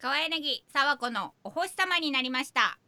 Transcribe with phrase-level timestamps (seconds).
[0.00, 2.78] 川柳沢子のお星様になりました。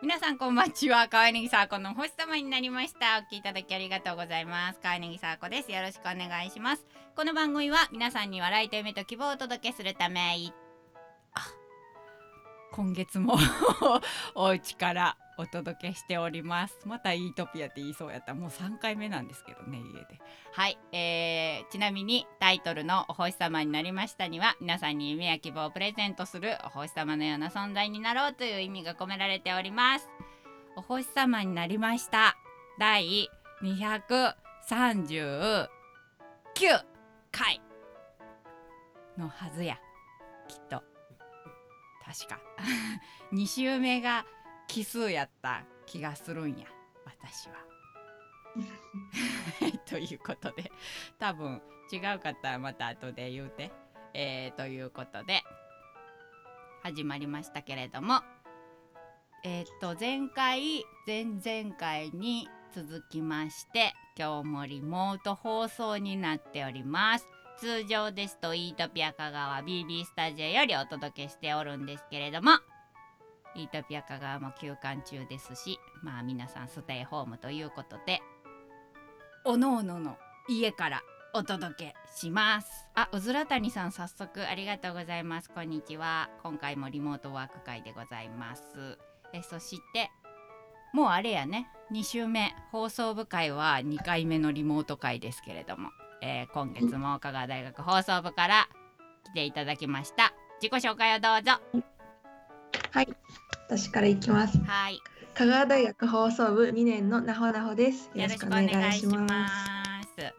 [0.00, 1.08] 皆さんこんばんちは。
[1.08, 3.18] 川柳沢子のお星様になりました。
[3.18, 4.78] お聞きいただきありがとうございます。
[4.80, 5.72] 川柳沢子です。
[5.72, 6.86] よろしくお願いします。
[7.16, 10.52] この番組は皆さんに笑いと夢と希望をお届けするため
[12.70, 13.36] 今月も
[14.36, 16.80] お家からお届けしております。
[16.84, 18.34] またイートピアって言いそうやった。
[18.34, 20.20] もう3回目なんですけどね家で。
[20.52, 30.08] はい、えー、ちなみにタイトルの「お星様になりました」には皆さんに夢や希望をプレゼントするお星様のような存在になろうという意味が込められております。
[30.76, 32.36] お星様になりました。
[32.78, 33.30] 第
[33.62, 35.68] 239
[37.30, 37.60] 回。
[39.16, 39.78] のはずや。
[40.48, 40.82] きっと。
[42.04, 42.40] 確か。
[43.32, 44.24] 2週目が
[44.68, 46.66] 奇数やった気がするんや
[47.04, 47.54] 私は。
[49.86, 50.70] ということで
[51.18, 51.60] 多分
[51.92, 53.72] 違う方はまた後で言うて、
[54.14, 55.42] えー、ということで
[56.82, 58.22] 始まりましたけれども。
[59.44, 67.26] えっ、と前回前々回に続きまして今日もリモート放送になっております。
[67.58, 72.50] 通常ですとイートピア香川 BB スタジオよりお届けしておるんですけれども。
[73.58, 78.20] イートピア香川も休館中ですしまあ皆さんステイホームということで
[79.44, 80.16] おのおのの
[80.48, 81.02] 家から
[81.34, 82.86] お届けします。
[82.94, 85.50] あうずら谷さん早速ありがとうございます。
[85.50, 86.30] こんにちは。
[86.42, 88.98] 今回もリモートワーク会でございます。
[89.34, 90.10] えそして
[90.94, 91.68] もうあれやね。
[91.92, 95.90] 2週目放送部会は2回目のリモート会ですけれども、
[96.22, 98.68] えー、今月も香川大学放送部から
[99.24, 100.32] 来ていただきました。
[100.60, 101.88] 自己紹介をどうぞ。
[102.90, 103.08] はい
[103.68, 104.58] 私からいきます。
[104.64, 104.98] はい。
[105.34, 108.10] 香川大学放送部2年のなほなほです。
[108.14, 109.46] よろしくお願いしま
[110.02, 110.34] す。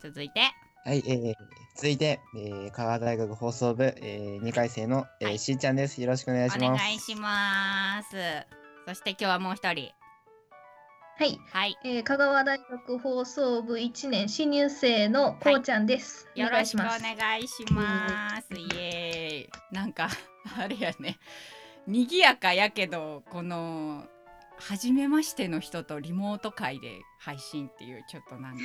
[0.00, 0.40] 続いて。
[0.84, 1.34] はい、えー、
[1.74, 6.00] 続いて、えー、香川大学放送部、えー、2回生の、えー、はい、しーちゃんです。
[6.00, 6.64] よろしくお願いします。
[6.64, 8.16] お願いします。
[8.86, 9.90] そして今日はもう一人。
[11.18, 18.54] はい、はい、えー、香川大学放送部1年新入生のこうちゃんです、はい、よろしくお願いします。
[18.54, 19.74] イエーイ。
[19.74, 20.08] なんか
[20.56, 21.18] あれやね。
[21.90, 24.04] 賑やかやけどこの
[24.58, 28.62] 初めましての人とリモート会で配信っていうちょっとなんか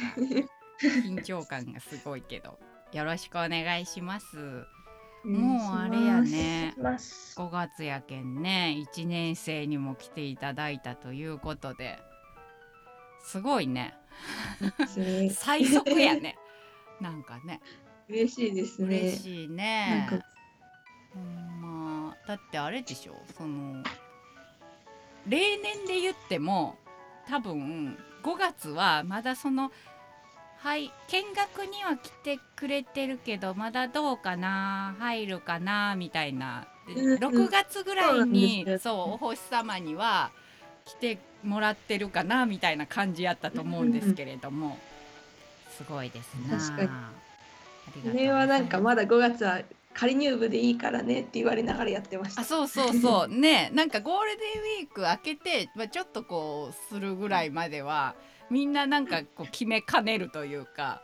[1.04, 2.60] 緊張感がすごいけど
[2.92, 4.66] よろしくお願いします。
[5.24, 6.76] もうあれやね。
[6.78, 11.98] 5月やけんね1年生にも来ていただいたということで
[13.24, 13.96] すごいね。
[15.34, 16.38] 最速やね。
[17.02, 17.60] なんかね。
[18.08, 19.00] 嬉しいですね。
[19.00, 20.08] 嬉しいね
[22.28, 23.16] だってあれでしょ？
[23.38, 23.84] その
[25.28, 26.76] 例年で言っても
[27.28, 29.72] 多分5月はまだその
[30.58, 36.68] はい見学には来てくれてるけどまだどうかな入るかなみたいな。
[36.88, 40.30] 6月ぐらいにそうお星様には
[40.86, 44.78] 来てもらってるかなみたいな感じやったと思うんですけれども。
[45.76, 46.60] すごいですな。
[46.60, 46.90] 確かに。
[48.12, 49.62] これはなんかまだ5月は
[49.96, 52.42] 仮入部でいいからねって言われながらやってました。
[52.42, 58.16] あそうそうそうねなんかゴールデンウィーク明けて、まあ、ちょっとこうするぐらいまでは
[58.52, 61.02] みんななんかこう決めかねるというか。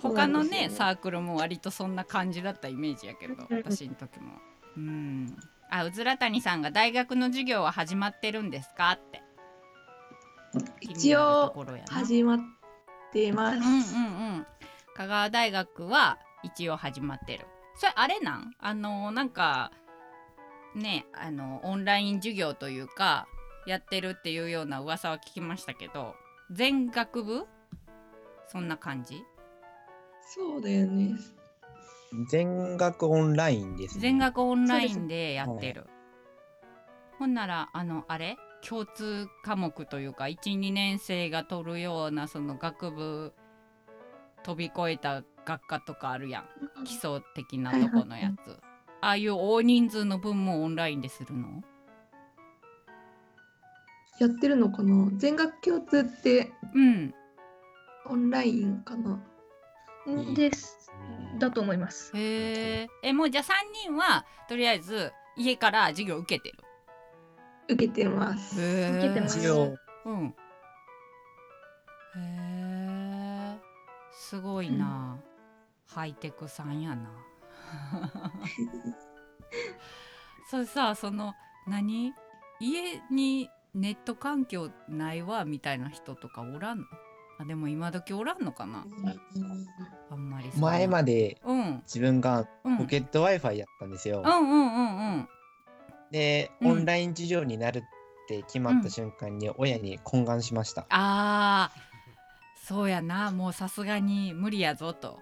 [0.00, 4.32] 他のね、ね、サークルも割とそんな感じだったイメージやけど私の時も。
[4.74, 5.36] うん
[5.70, 9.22] あうずら谷さんが大学の授業は始まってるんですかって
[10.80, 11.54] 一応
[11.88, 12.38] 始まっ
[13.12, 13.94] てます。
[13.94, 14.46] うんうんうん。
[14.94, 17.46] 香川大学は一応始まってる。
[17.82, 18.54] それあれなん？
[18.60, 19.72] あのなんか
[20.76, 23.26] ねあのオンライン授業というか
[23.66, 26.14] やってるっていうような噂は聞きましたけど
[26.52, 27.44] 全学部？
[28.46, 29.24] そんな感じ？
[30.24, 31.16] そうだよね。
[32.30, 35.88] 全学オンラインです、ね、全学オンラインでやってる、
[37.18, 38.36] ほんならあのあれ？
[38.64, 43.32] 共通科目というか12年生が取るようなその学部
[44.44, 46.44] 飛び越えた学科とかあるやん。
[46.84, 48.58] 基礎的なとこのやつ、
[49.00, 51.62] ああいう大人数の分もオンラインでするの？
[54.20, 55.10] やってるのかな？
[55.16, 57.14] 全学共通ってうん。
[58.06, 59.20] オンラインかな？
[60.34, 60.90] です。
[61.38, 62.12] だと思います。
[62.14, 63.46] へえもうじゃあ3
[63.86, 66.58] 人はとりあえず家から授業受けてる？
[67.70, 68.60] 受けてます。
[68.60, 69.38] 受けてます。
[70.04, 70.34] うん。
[72.14, 73.58] へえ
[74.12, 75.31] すごいな、うん
[75.94, 77.10] ハイテクさんやな。
[80.50, 81.34] それさその
[81.66, 82.14] 何？
[82.60, 86.84] 家にネット環境ないわみたいな人とかおらんの？
[87.38, 88.84] あでも今時おらんのかな、
[90.10, 91.40] あんまり前まで
[91.84, 92.46] 自分が
[92.78, 94.22] ポケット w i f i やったんですよ。
[94.24, 95.28] うんうんうんうん、
[96.10, 97.82] で、オンライン授業になるっ
[98.28, 100.82] て決まった瞬間に親に懇願しました。
[100.82, 101.70] うん、あ
[102.64, 103.32] そうやな。
[103.32, 105.20] もうさすがに無理やぞと。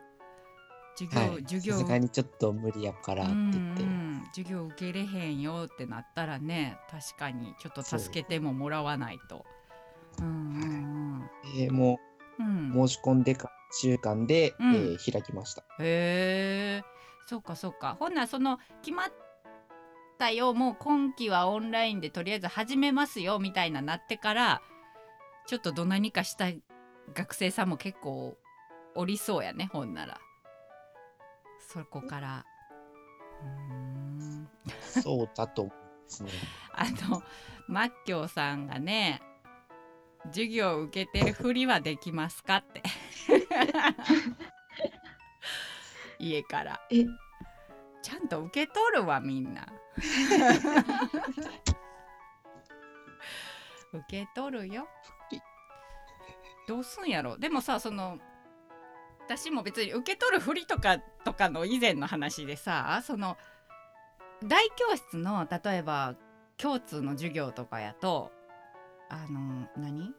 [1.07, 1.73] 授業、はい、授業。
[1.75, 9.47] さすがにちょっと無理やからって言って、うんうん、授業受けれへんよってなったらね確かにちょっと助けてももらわないと。
[10.19, 10.23] う。
[10.23, 11.61] んうんうん。
[11.61, 11.99] えー、も
[12.39, 15.63] う、うん、申し込んでか週間で、うん、えー、開きました。
[15.79, 16.83] へえ
[17.27, 17.97] そうかそうか。
[17.99, 19.13] ほんならその決まっ
[20.19, 24.61] たよもう今期はオンラインでとりあえず始めますよみたいななってから
[25.47, 26.47] ちょっとど何かした
[27.15, 28.37] 学生さんも結構
[28.95, 30.19] おりそうやねほんなら。
[31.73, 32.45] そこから。
[33.43, 34.49] うん。
[34.81, 36.31] そうだと思うんですね。
[36.75, 37.23] あの
[37.69, 39.23] マッキョさんがね
[40.27, 42.83] 授業を受けてるふりはできますかって。
[46.19, 46.81] 家から。
[48.03, 49.67] ちゃんと受け取るわみんな。
[53.93, 54.89] 受け取るよ。
[56.67, 57.39] どうすんやろ。
[57.39, 58.19] でもさその
[59.31, 63.37] 私も別に受け取るふりとかとかの以前の話でさその
[64.43, 66.17] 大教室の例えば
[66.57, 68.33] 共通の授業とかやと
[69.09, 70.11] あの何？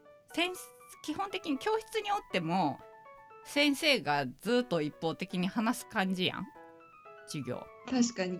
[1.03, 2.79] 基本的に教室におっても
[3.43, 6.47] 先生がずっと一方的に話す感じやん。
[7.27, 7.65] 授業。
[7.89, 8.39] 確かに。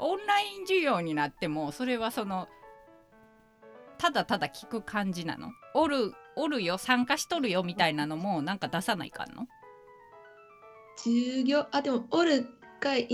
[0.00, 2.48] オンライン授業になってもそれはその
[3.98, 5.50] ただただ聞く感じなの？
[5.74, 9.46] おるおるよ参加しとるよみたいなのもなんか出さないかんの？
[10.98, 12.46] 授業あでもおる
[12.80, 13.08] かい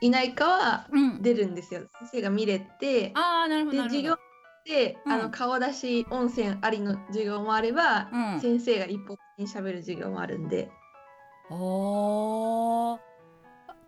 [0.00, 0.86] いないかは
[1.20, 4.16] 出るんですよ、うん、先生が見れてあなるほどで授業
[4.64, 10.70] で、うん、あの顔出し温泉ありの授業もあれば、うん、先生が一方的にしゃべる授業もあるんで。
[11.52, 13.00] お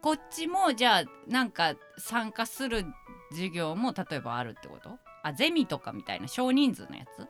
[0.01, 2.85] こっちもじゃあなんか参加する
[3.31, 4.99] 授業も例えばあるってこと？
[5.23, 7.29] あゼミとかみたいな少人数のやつ？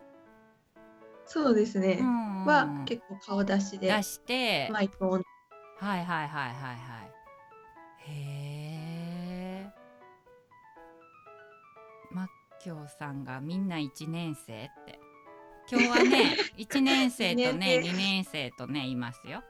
[1.26, 5.22] そうですね、は結構顔出しで出してマイクオン
[5.78, 7.10] はいはいはいはいはい。
[8.08, 9.70] へえ
[12.12, 12.26] マッ
[12.62, 15.00] キョさんがみんな1年生って。
[15.70, 18.50] 今日はね 1年生とね2年生。
[18.52, 19.42] とねいますよ。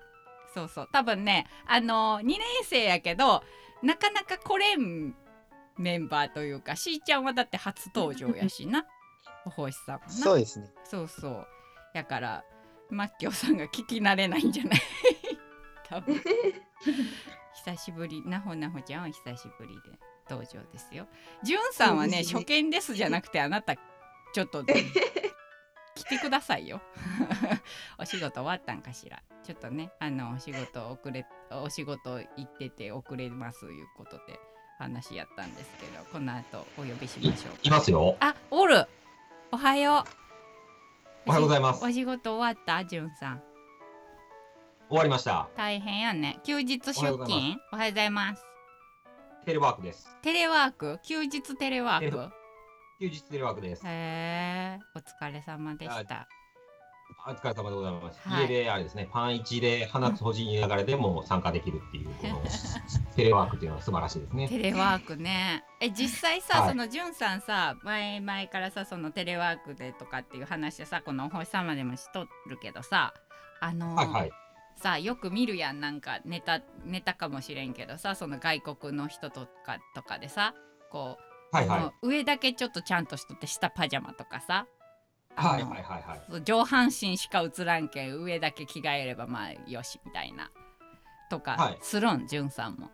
[0.55, 0.89] そうそう。
[0.93, 3.43] 多分ねあの2年生やけど
[3.83, 5.15] なかなか来れん
[5.79, 8.87] メンバーというかしーちゃんはだって初登場やしな。
[9.45, 10.11] お星さんもな。
[10.13, 10.71] そうですね。
[10.85, 11.47] そうそう。
[11.95, 12.45] やから
[12.91, 14.81] マッキョさんが聞き慣れないんじゃない？
[15.93, 16.23] 多分。
[17.55, 18.23] 久しぶり。
[18.25, 19.99] なほなほちゃんは久しぶりで
[20.29, 21.07] 登場ですよ。
[21.43, 24.65] じゅんさんはね、ね、初見ですじゃなくてあなたちょっと
[25.95, 26.81] 来てくださいよ。
[27.99, 29.23] お仕事終わったんかしら。
[29.45, 34.39] ちょっとねあのお仕事遅れお仕事行ってて遅れますいうことで
[34.79, 38.17] 話やったんですけどこの後お呼びしましょういますよ。
[38.21, 38.87] あおる。
[39.51, 40.07] おはよ
[41.27, 41.29] う。
[41.29, 41.85] おはようございます。
[41.85, 42.85] お仕事終わった？
[42.85, 43.52] じゅんさん
[44.93, 45.49] 終わりました。
[45.57, 46.39] 大変やね。
[46.45, 47.17] 休日出勤？
[47.73, 48.45] おはようございます。
[49.47, 50.15] テレワークです。
[50.21, 50.99] テレワーク？
[51.03, 52.31] 休日テレワーク？
[53.01, 53.83] 休日テレワークです。
[53.87, 56.29] へえお疲れ様でした。
[57.27, 62.43] お疲れ様でございます、はい、家であれですねパン一で放つ保持ながらでも参加できるっていうこの
[63.17, 64.49] テレワークっていうのは素晴らしいですね。
[64.49, 65.65] テレワークね。
[65.81, 73.15] え実際さ、はい、そのじゅんさんさ前々からさそのテレワークでとかっていう話でさこのお星様でもしとるけどさ
[73.61, 74.42] あのーはいはい
[74.83, 80.55] さよく見るやんなんかネタネタかもしれんけどさその外国の人とかとかでさ
[80.91, 81.17] こ
[81.53, 84.67] う、はいはい、上だけちょっとちゃんとしとって下パジャマとかさ
[85.35, 90.51] はいはいはいはい、上半身しか映らんけん上だけ着替えればまあよしみたいな
[91.31, 92.91] とかするん、はい、んさんも。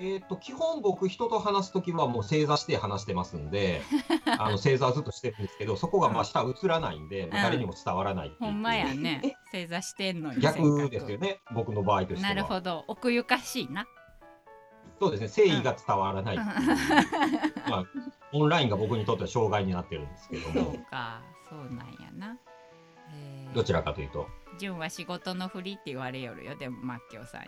[0.00, 3.82] えっ、と基本僕人と話す時はもう正座して話してますんで
[4.38, 9.36] あの正座ずっとしてるんですけどそこがまあ下映らないんで、うん、誰にも伝わらないほんまやね。
[9.50, 12.28] 正座してんのに逆ですよね僕の場合としては。
[12.28, 12.84] なるほど。
[12.86, 13.86] 奥ゆかしいな。
[15.00, 16.40] そうですね誠意が伝わらない、う。
[16.40, 16.44] ん、
[17.70, 17.84] まあ
[18.32, 20.72] オンラインが僕にとっては障害になってるんですけども。
[20.72, 21.22] そうか。
[21.48, 22.38] そうなんやな、
[23.10, 24.28] えー、どちらかというと。
[24.58, 27.46] 純は仕事のふりって言われよるよでもマッキョさんに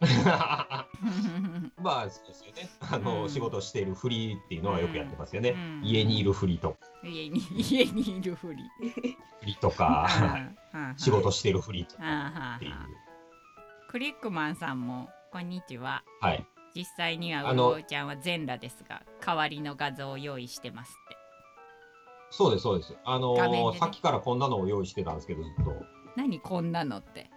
[1.82, 2.68] まあそうですよね。
[2.80, 5.50] あの、うん、仕事しているふりっていうのはよくやってますよね。
[5.50, 6.76] うん、家にいるふりと。
[7.02, 8.62] 家に 家にいるふり。
[9.40, 10.08] ふりとか
[10.96, 12.74] 仕事してるふりとかっていう。
[13.88, 16.02] クリックマンさんもこんにちは。
[16.20, 16.46] はい。
[16.74, 21.16] 実際にはうおちゃんは全裸ですが代わりの画像を用意してますって。
[22.30, 22.96] そうですそうです。
[23.04, 25.72] あのーね、さっきからこんなのを用意してたんですけどずっと。
[26.16, 27.30] 何こんなのって。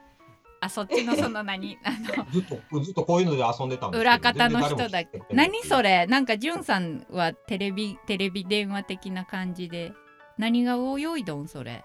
[0.59, 1.77] あそっちのその何？
[1.85, 5.21] あのずっとずっとこういうので遊んでたんです裏方の人だけ？
[5.31, 6.07] 何それ？
[6.07, 9.93] なんかじゅんさんはテレビテレビ電話的な感じで？
[10.37, 11.83] 何が泳いどんそれ？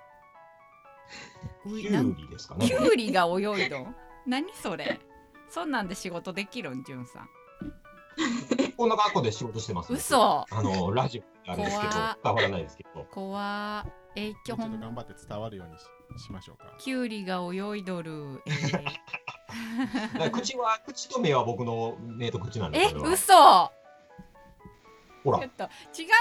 [1.64, 2.66] キュウリですかね。
[2.66, 3.94] キュウリが泳いどん？
[4.26, 5.00] 何それ？
[5.48, 7.28] そんなんで仕事できるんじゅんさん。
[8.76, 10.46] こんな格好で仕事してます、嘘。
[10.50, 11.92] あのラジオあるんですけど
[12.24, 13.06] 伝わらないですけど。
[13.10, 16.64] 怖え今日ちょっと頑張って伝わるようにししましょうか。
[16.78, 18.42] キュウリが泳いどる。
[18.46, 23.72] えー、 口は口と目は僕の目と口なんですえ、嘘。
[25.24, 25.64] ほらちょっと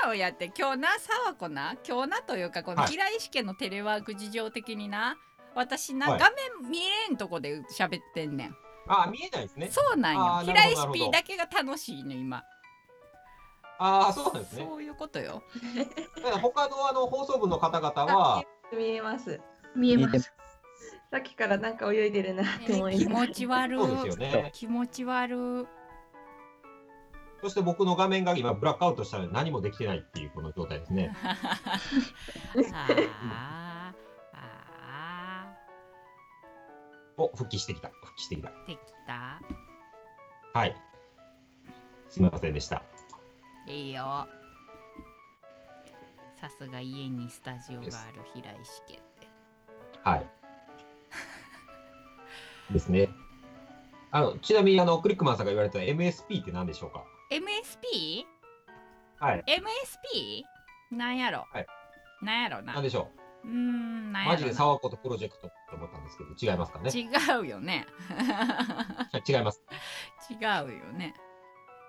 [0.07, 1.75] 違うやって今日な沢子な？
[1.85, 5.17] 今日なというかこの平石家のテレワーク事情的にな、
[5.55, 6.31] 私な、はい、画
[6.61, 6.79] 面見
[7.09, 8.55] えんとこで喋ってんねん。
[8.87, 9.69] あ見えないですね。
[9.69, 10.53] そうなんよ。
[10.53, 12.43] 平石 P だけが楽しいの今。
[13.83, 14.67] ああそうなんですね。
[14.69, 15.41] そういうことよ。
[16.39, 18.43] 他のあの放送部の方々は？
[18.71, 19.41] 見えます。
[19.75, 20.31] 見えます。
[21.09, 23.79] さっきからなんか泳いでるなって思い気持ち悪い。
[23.79, 24.51] そうですよね。
[24.53, 25.65] 気持ち悪い。
[27.41, 31.11] そして僕の画面が今ブラックアウトしたら何もできてないっていうこの状態ですね。
[32.71, 33.93] あ
[34.35, 35.53] あ。
[37.17, 37.89] お、復帰してきた。
[37.89, 38.49] 復帰してきた。
[38.67, 39.41] できた。
[40.53, 40.75] はい。
[42.09, 42.83] すみませんでした。
[43.67, 44.27] いいよ。
[46.39, 49.27] さすが家にスタジオがある平石家って。
[50.03, 50.25] はい。
[52.71, 53.09] ですね。
[54.11, 58.25] あのちなみにあのクリックマンさんが言われた MSP って何でしょうか ?MSP?
[59.19, 59.43] はい。
[59.47, 60.43] MSP?
[60.95, 61.67] なんやろ、はい、
[62.21, 62.73] なんやろな？
[62.73, 63.07] なんでしょ
[63.45, 63.47] う？
[63.47, 67.07] うんマジで沢子とプロジェクトって思ったんですけど違いますかね違
[67.41, 67.87] うよね
[69.27, 69.61] 違います
[70.29, 71.15] 違うよね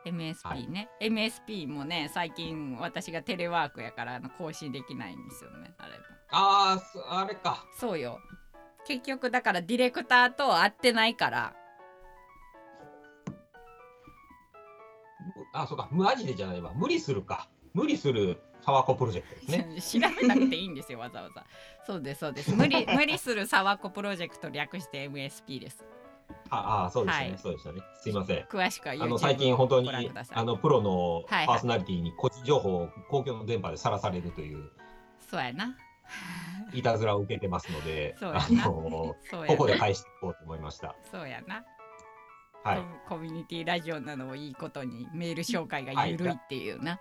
[0.04, 5.92] MSP ね、はい、MSP もね最近私がテレワークやからあの更新できないんですよねあれ
[6.32, 7.64] あああれか。
[7.78, 8.18] そうよ。
[8.87, 11.54] 結局だからディレクターと会ってないから。
[15.52, 15.88] あそうか。
[15.92, 16.73] マジでじゃないわ。
[16.75, 17.49] 無理するか。
[17.75, 20.09] 無理するサワコプロジェクトですね。
[20.11, 21.44] 調べなくていいんですよわざわざ。
[21.87, 22.54] そうですそうです。
[22.54, 25.85] 無理無理するサワコプロジェクト略して MSP です
[26.50, 27.80] ああそうですね、はい、そうでしたね。
[28.00, 28.44] すいません。
[28.44, 29.90] 詳しくはあの最近本当に
[30.30, 34.70] あのプロのパーソナリティに個人情報を公共の電波でさらされるという。
[35.30, 35.76] そうやな。
[36.74, 39.14] いたずらを受けてますので、あの
[39.46, 40.94] ここで返していこうと思いました。
[41.10, 41.64] そうやな。
[42.64, 47.00] はい、コミュニティラジオなのをいいことにメール紹介が緩いっていうな。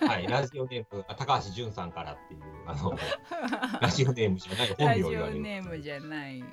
[0.00, 2.98] はい、ラジオネーム高橋純さんからっていうあの
[3.80, 5.32] ラジオネームじゃない本名を言われる。
[5.32, 6.44] ラジオネームじゃない。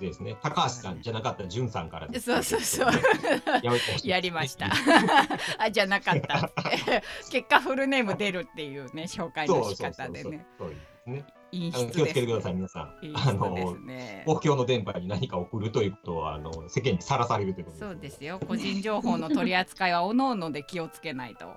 [0.00, 0.36] ですね。
[0.42, 2.90] 高橋さんじゃなかった潤さんからそうそうそう。
[4.04, 4.70] やりました。
[5.58, 6.50] あじゃなかった
[7.30, 10.46] 結果フルネーム出るっていうね紹介の仕方でね。
[10.58, 11.24] そうですね。
[11.52, 12.94] 気をつけてください皆さん。
[13.14, 13.76] あの
[14.26, 18.40] 公共の電波に何か送るということはあの世間にさらされるということそうですよ。
[18.46, 21.56] 個人情報の取り扱いはおのおので気をつけないと。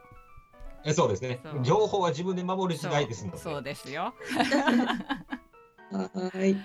[0.85, 1.39] えそうですね。
[1.63, 3.37] 情報は自分で守る時代ですので。
[3.37, 4.13] そうですよ。
[5.91, 6.55] はい。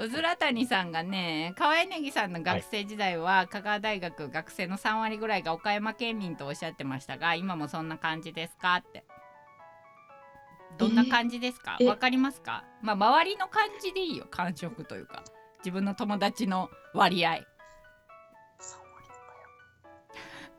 [0.00, 9.04] うずら谷さんがね川柳さんの学生時代は、香川大学学生の3割ぐらいが岡山県民とおっしゃってましたが今もそんな感じですかって。
[10.78, 11.76] どんな感じですか？
[11.84, 12.64] わかりますか？
[12.80, 14.26] まあ周りの感じでいいよ。
[14.30, 15.24] 感触というか。
[15.58, 17.40] 自分の友達の割合。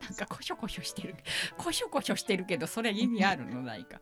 [0.02, 1.14] なんかこしょこしょしてる。
[1.56, 3.62] こしょこしょしてるけどそれ意味あるの？
[3.62, 3.98] ないか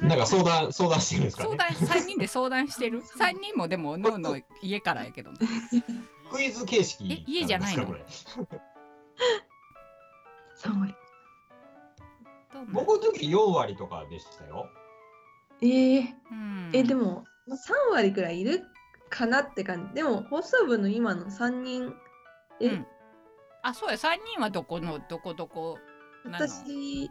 [0.00, 3.02] なんか相談相談してるんですか、ね、相談三人で相談してる？
[3.18, 5.38] 三人もでものの家からやけど、ね、
[6.30, 7.86] クイズ形式え家じゃないの？
[10.56, 10.94] 三割
[12.72, 14.68] 僕の時四割とかでしたよ。
[15.60, 18.64] えー、うん、えでも三割くらいいる
[19.10, 19.94] かなって感じ。
[19.94, 21.94] でも放送部の今の三人
[22.60, 22.86] え、うん、
[23.62, 23.98] あそうや。
[23.98, 25.78] 三人はどこのどこどこ
[26.24, 27.10] 私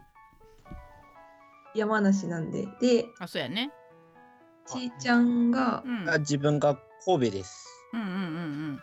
[1.74, 2.68] 山梨なんで。
[2.80, 3.70] であそうやね。
[4.66, 7.68] ちーちゃんが、うん、あ自分が神戸です。
[7.92, 8.16] うんうんうんう
[8.72, 8.80] ん。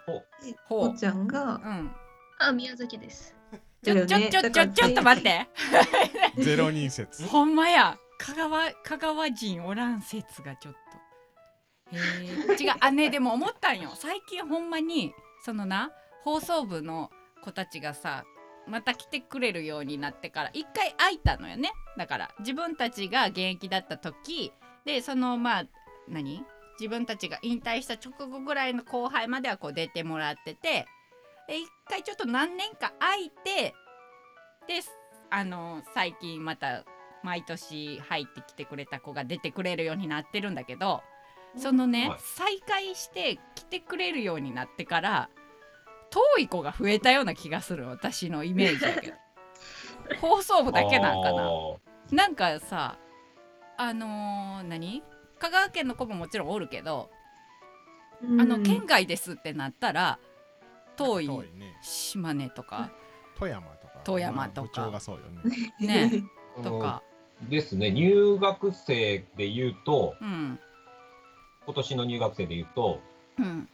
[0.68, 0.98] ほう。
[0.98, 1.70] ちゃんが、う。
[1.70, 1.92] ん、
[2.40, 3.36] あ宮崎です。
[3.84, 5.48] ちょちょちょちょちょっと待って。
[6.38, 7.24] ゼロ人説。
[7.28, 7.98] ほんまや。
[8.20, 11.98] 香川香川人おらん説がちょっと。
[11.98, 12.00] へ
[12.60, 12.74] え違う。
[12.80, 13.92] あねでも思ったんよ。
[13.96, 15.92] 最近ほんまにそのな
[16.24, 17.10] 放送部の
[17.44, 18.24] 子たちがさ
[18.68, 21.72] また来てくれるようになってから一回空いたのよね。
[21.98, 24.52] だから自分たちが現役だった時
[24.86, 25.64] でそのまあ
[26.08, 26.44] 何？
[26.80, 30.88] 自分たちが引退した直後ぐらいの後輩まではこう出てもらってて
[31.48, 33.76] で一回ちょっと何年か空いて
[34.68, 34.82] で
[35.30, 36.84] あの最近また
[37.24, 41.02] 毎年入ってきてくれた子が出てくれるようになってるんだけど
[41.56, 42.20] そのね、はい。
[42.20, 45.30] 再開して来てくれるようになってから
[46.12, 49.18] 遠い子が増えたような気がする私のイメージだけど。
[50.22, 51.50] 放送部だけなんかな。
[52.12, 52.98] なんかさ
[53.78, 55.04] あのー何？
[55.40, 57.10] 香川県の子ももちろんおるけど、
[58.22, 60.20] あの県外ですってなったら
[60.98, 61.30] 遠い。
[61.82, 62.92] 島根とか
[63.40, 63.94] 富山とか。
[64.04, 64.68] 富山とか。
[64.68, 65.74] 部長がそうよね。
[65.80, 66.12] ね。
[66.58, 67.02] うんとか、
[67.50, 70.60] ですね、入学生で言うと、うん。
[71.66, 73.00] 今年の入学生で言うと、
[73.40, 73.70] うん、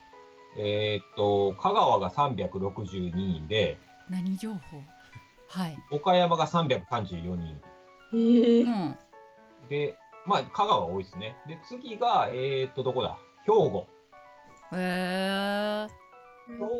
[0.57, 3.77] えーっと、香川が362人で、
[4.09, 4.57] 何情報？
[5.49, 7.61] はい、岡山が334人。
[8.13, 8.97] へえうん、
[9.69, 9.95] で、
[10.25, 11.35] まあ、香川は多いですね。
[11.47, 13.17] で、次が、えーっと、どこだ？
[13.45, 13.87] 兵庫。
[14.73, 15.87] へえ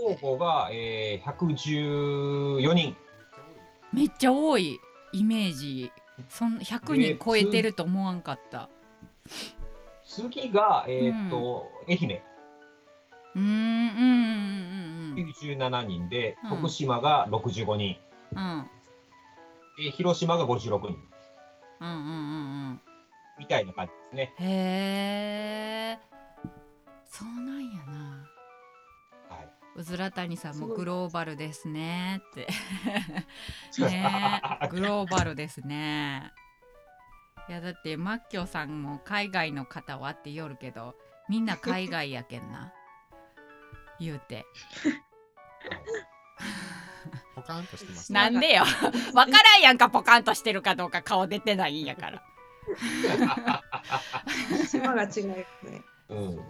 [0.10, 2.96] 兵庫が、えー、114人。
[3.94, 4.80] めっちゃ多い
[5.14, 5.92] イメージ。
[6.30, 8.70] そん100人超えてると思わんかった。
[10.04, 12.02] 次が、えーっと、愛媛。
[12.02, 12.08] うーん。
[12.08, 12.37] うんうんうん
[15.16, 16.50] 97人で、うん。
[16.58, 17.98] 徳島が65人。
[18.36, 18.70] うんうん。
[19.78, 20.98] で広島が56人。
[21.80, 22.04] うんうんうんう
[22.74, 22.82] ん。
[23.40, 24.34] みたいな感じですね。
[24.40, 24.46] へ
[25.94, 26.00] え。
[27.06, 28.28] そうなんやな。
[29.30, 29.50] はい。
[29.76, 32.48] うずら谷さんもグローバルですねって。
[33.84, 34.68] ねえ。
[34.68, 36.34] グローバルですね。
[37.50, 40.96] いやだってマッキョさんも海外の方はって言おるけど
[41.30, 42.74] みんな海外やけんな
[44.00, 44.46] 言うて。
[47.36, 48.64] ポカンとしてます、なんでよ。
[49.14, 51.02] わからんやんかポカンとしてるかどうか。
[51.02, 52.24] 顔出てないんやから。
[54.68, 55.46] 島が違うよね。
[56.10, 56.36] うん。
[56.36, 56.42] よ。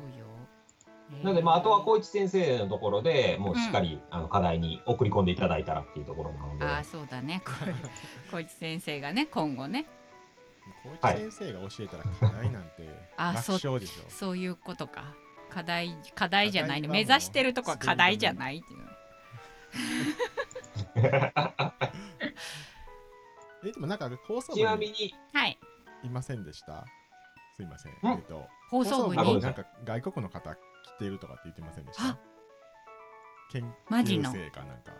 [1.23, 6.65] なので、まあ、あとは光一先生のところでもうしっかり、あの課題に送り込んでいただいたらっていうところなので。
[6.65, 7.41] ああそうだね。
[7.45, 7.51] こ
[8.31, 9.87] 小市先生がね今後ね。
[11.01, 12.69] 小市先生が教えたら課題なんて
[13.15, 14.03] あ楽勝でしょ。
[14.09, 15.15] そういうことか
[15.49, 18.87] 課題課題じゃないね目指してるとこは課題じゃないっていう
[23.65, 25.59] えでもなんか放送部にに、はい
[26.03, 26.85] いませんでした？
[27.55, 27.91] すいません。
[27.91, 29.35] んえっと放送部に？
[29.35, 30.59] ななんか外国の方来
[30.99, 32.03] てるとかって言ってませんでした？
[32.09, 32.17] あ。
[33.51, 34.91] 研マジの究生かなんか。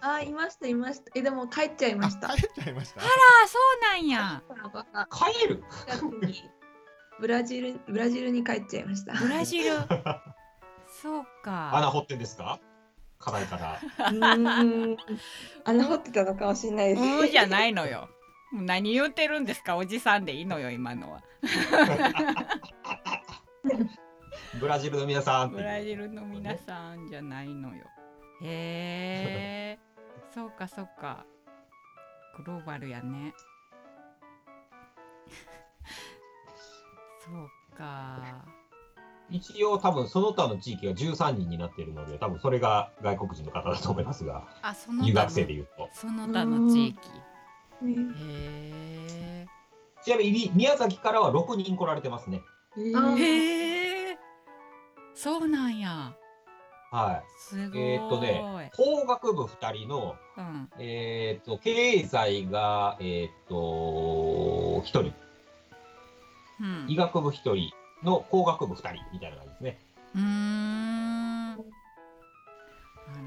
[0.00, 1.10] あ、いました、いました。
[1.14, 2.30] え、でも帰っちゃいました。
[2.32, 3.00] あ帰っちゃいました？
[3.02, 3.04] あ
[3.46, 4.42] そうなんや
[5.10, 6.50] 帰る？4月に
[7.22, 9.12] ブラジル、ブラジルに帰っちゃいました。
[9.14, 9.70] ブラジル。
[11.00, 11.70] そうか。
[11.72, 12.58] 穴掘ってんですか？
[13.20, 13.78] 課題から。
[14.10, 14.96] うーん。
[15.64, 17.00] 穴掘ってたのかもしれないです。
[17.00, 18.08] うんじゃないのよ。
[18.50, 19.76] もう何言ってるんですか？
[19.76, 21.22] おじさんでいいのよ今のは。
[24.58, 27.84] ブラジルの皆さんブラジルの皆さんじゃないのよ。
[28.42, 29.80] へえ
[30.34, 31.24] そうかそうか。
[32.38, 33.32] グローバルやね
[37.24, 38.44] そうか。
[39.30, 45.88] 一応多分その他の地域が13人になっているので、多分それが外国人の方だと思いますが、あその留学生でいうと。
[45.92, 46.98] その他の地域。
[47.82, 49.46] ねへ
[50.04, 52.42] ちなみに宮崎からは6人来られてますね。
[52.76, 54.18] ええーへえ
[55.14, 56.14] そうなんや。
[56.90, 57.80] はすごい。
[57.80, 57.82] い。
[57.82, 60.70] えーっとね、工学部2人の、うん。
[60.78, 63.54] えーっと、経済が、えーっと、
[64.82, 65.14] 1人、うん
[66.88, 67.70] 医学部1人
[68.02, 69.78] の工学部2人みたいな感じですね。
[70.14, 71.56] うーん。
[71.56, 71.62] な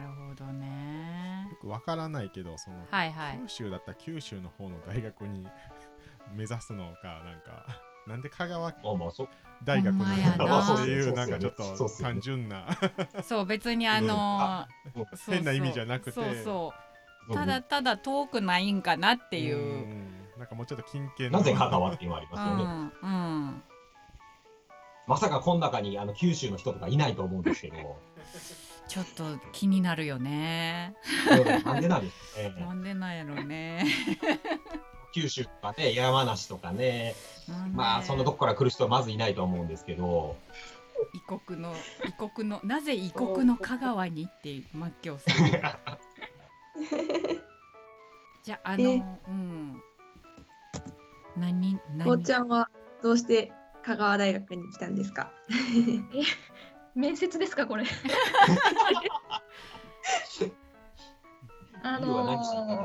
[0.03, 1.47] るほどね。
[1.51, 3.39] よくわからないけどその、はいはい。
[3.43, 5.47] 九州だったら九州の方の大学に
[6.33, 7.65] 目指すのかなんか
[8.07, 9.27] なんで香川まあまあ、そ
[9.63, 10.75] 大学にほんまやな。
[10.75, 12.67] っていうなんかちょっと単純な。
[13.23, 14.65] そう別にあの
[15.27, 16.11] 変な意味じゃなくて。
[16.11, 16.73] そうそ
[17.29, 17.33] う。
[17.33, 19.57] ただただ遠くないんかなっていう。
[19.57, 20.04] うん
[20.37, 21.39] なんかもうちょっと近県の。
[21.39, 22.63] なぜ香川っていうのはありうますよね。
[22.63, 23.07] んう
[23.47, 23.63] ん。
[25.07, 27.75] まさかこの中にあの九州の人とかいないと思うんですけど、
[28.87, 30.95] ちょっと気になるよね。
[31.63, 32.65] なんでなんですかね。
[32.65, 33.85] なんでなんやろね。
[35.13, 37.15] 九州とかね、山梨とかね、
[37.73, 40.35] まあそんなとこから来る人はまずいないと思うんですけど、
[41.13, 41.73] 異国の
[42.05, 45.35] 異国のなぜ異国の香川にってマッキョさん。
[48.43, 49.81] じゃああの、えうん
[51.37, 52.69] 何こ何うちゃんは
[53.01, 53.51] どうして
[53.83, 55.31] 香川大学に来たんですか？
[56.95, 57.83] 面接ですかこれ。
[61.83, 62.43] あの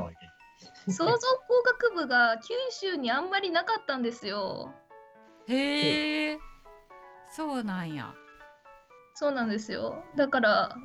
[0.09, 4.71] ー、創造工学部が九州にあんまりなかったんですよ。
[5.47, 6.39] へえ。
[7.31, 8.13] そうなんや。
[9.15, 10.03] そうなんですよ。
[10.15, 10.75] だから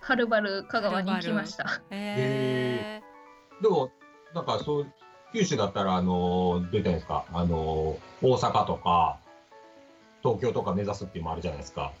[0.00, 1.64] はるばる香川に行きました。
[1.90, 3.02] へえ。
[3.62, 3.90] でも、
[4.34, 4.92] なんかそう、
[5.32, 9.18] 九州だったら、あの、どう言ったらいですか、あの、大阪とか、
[10.22, 11.92] 東京とか目指すっていうのもあるじゃないですか。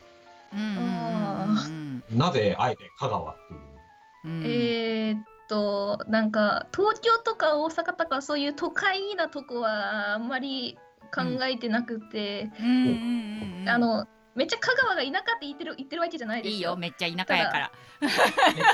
[2.14, 4.44] なぜあえて香川っていう？
[4.44, 10.78] えー、っとなんか東京とか大阪とかそういう都会なとこはあんまり
[11.14, 12.50] 考えてなくて、
[13.66, 16.56] あのめっちゃ香川が田舎って言ってる言ってるわけじゃないですよ。
[16.56, 17.72] いいよめっちゃ田舎やから。
[18.00, 18.10] めっ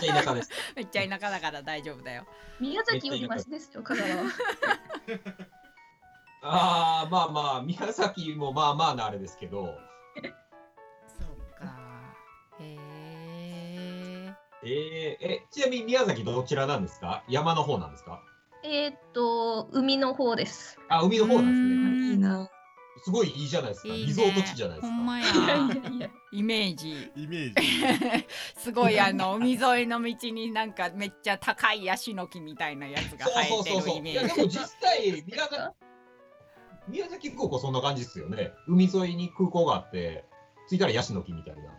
[0.00, 0.50] ちゃ田舎です。
[0.76, 2.26] めっちゃ田舎だから大丈夫だよ。
[2.60, 4.24] 宮崎よりマシですよ香川は。
[6.42, 9.74] ああまあまあ宮崎もまあまあなあれですけど。
[11.06, 11.66] そうか。
[12.60, 14.34] へえ。
[14.62, 17.24] えー、えちなみに宮崎どちらなんですか？
[17.28, 18.22] 山の方なんですか？
[18.64, 20.78] えー、っと海の方です。
[20.88, 22.12] あ海の方なんですね。
[22.12, 22.48] いいな。
[23.04, 23.88] すごいいいじゃないですか。
[23.88, 24.94] いいね、リゾート地じゃないですか。
[24.94, 25.26] ほんまや。
[26.32, 27.10] イメージ。
[27.16, 28.26] イメージ。
[28.60, 34.34] すごいあの海沿いの道になんかめっちゃ高いヤシの木みたいなやつが生えてるイメージ。
[34.34, 35.78] でも実際宮崎
[36.88, 38.52] 宮崎空港そんな感じですよね。
[38.66, 40.24] 海沿いに空港があって、
[40.68, 41.78] 着いたらヤシの木みたいな。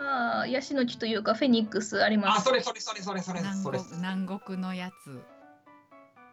[0.00, 2.40] ああ、ヤシの木というかフェニックスあります。
[2.40, 3.80] あ、それそれそれそれそれそれ。
[3.96, 5.22] 南国のやつ。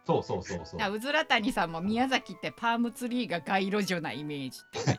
[0.05, 0.95] そうそうそうそう。
[0.95, 4.59] うずら谷さんも宮崎ってパームツリーが街路樹なイメージ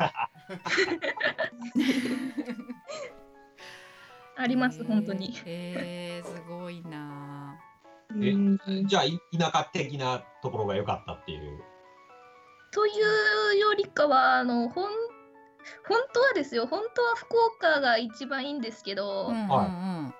[4.36, 5.32] あります本当に。
[5.32, 7.58] へえー、すごいな。
[8.20, 8.34] え
[8.84, 9.02] じゃあ
[9.36, 11.62] 田舎的なところが良かったっていう。
[12.72, 12.90] とい
[13.54, 14.90] うよりかはあの本
[15.88, 19.54] 本当はですよ本当は福岡が一番いいんですけど、うんうんう
[20.08, 20.14] ん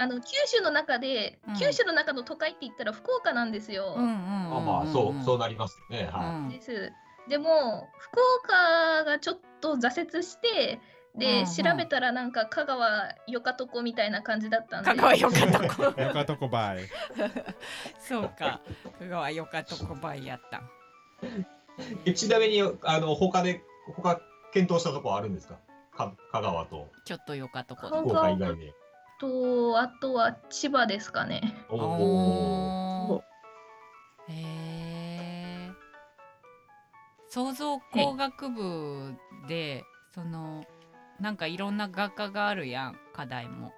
[0.00, 3.96] あの九州の中で、うん、九州の中の都会って言ったら福岡なんですよ。
[3.98, 6.08] あまあそうそうなりますね。
[6.10, 6.54] はい。
[6.54, 6.90] です。
[7.28, 10.80] でも福岡がちょっと挫折して
[11.18, 14.90] で、うんうん、調べたらなんか香川よかとこみたいな感じだったんで。
[14.90, 15.82] 香川よかとこ。
[16.00, 16.78] よかとこバイ。
[18.00, 18.62] そうか。
[19.00, 20.62] 香川よかとこバイやった。
[22.14, 23.62] ちなみにあの他で
[23.94, 24.18] 他
[24.54, 25.58] 検討したとこあるんですか？
[25.94, 26.88] か香川と。
[27.04, 27.86] ちょっとよかとこ。
[27.88, 28.72] 福岡以外で。
[29.20, 31.54] とあとは千葉ですかね。
[31.68, 33.22] おお。
[34.28, 35.70] へえ。
[37.28, 39.14] 創造工学部
[39.46, 40.64] でその
[41.20, 43.72] なんかいろんな学科があるやん課題も。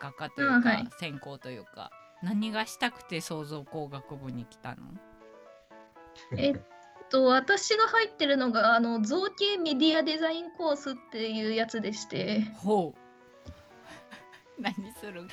[0.00, 1.90] 学科というか、はい、専攻というか。
[2.22, 4.76] 何がしたくて創造工学部に来たの？
[6.36, 6.60] えっ
[7.10, 12.42] と私が入ってるのがあの造形メディアデザインコースっていうやつでして。
[12.56, 13.00] ほう
[14.62, 15.28] 何する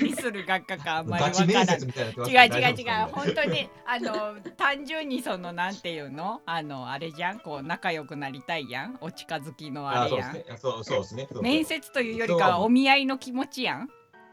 [0.00, 3.08] 何する学科かあんまり 分からない違う違う違う。
[3.10, 6.42] 本当にあの単純にそのなんていうの？
[6.46, 7.40] あのあれじゃん？
[7.40, 8.98] こう仲良くなりたいやん？
[9.00, 10.58] お近づきのあれやん？
[10.58, 11.28] そうそうですね。
[11.40, 13.88] 面接というよりかはお見合いの気持ちやん？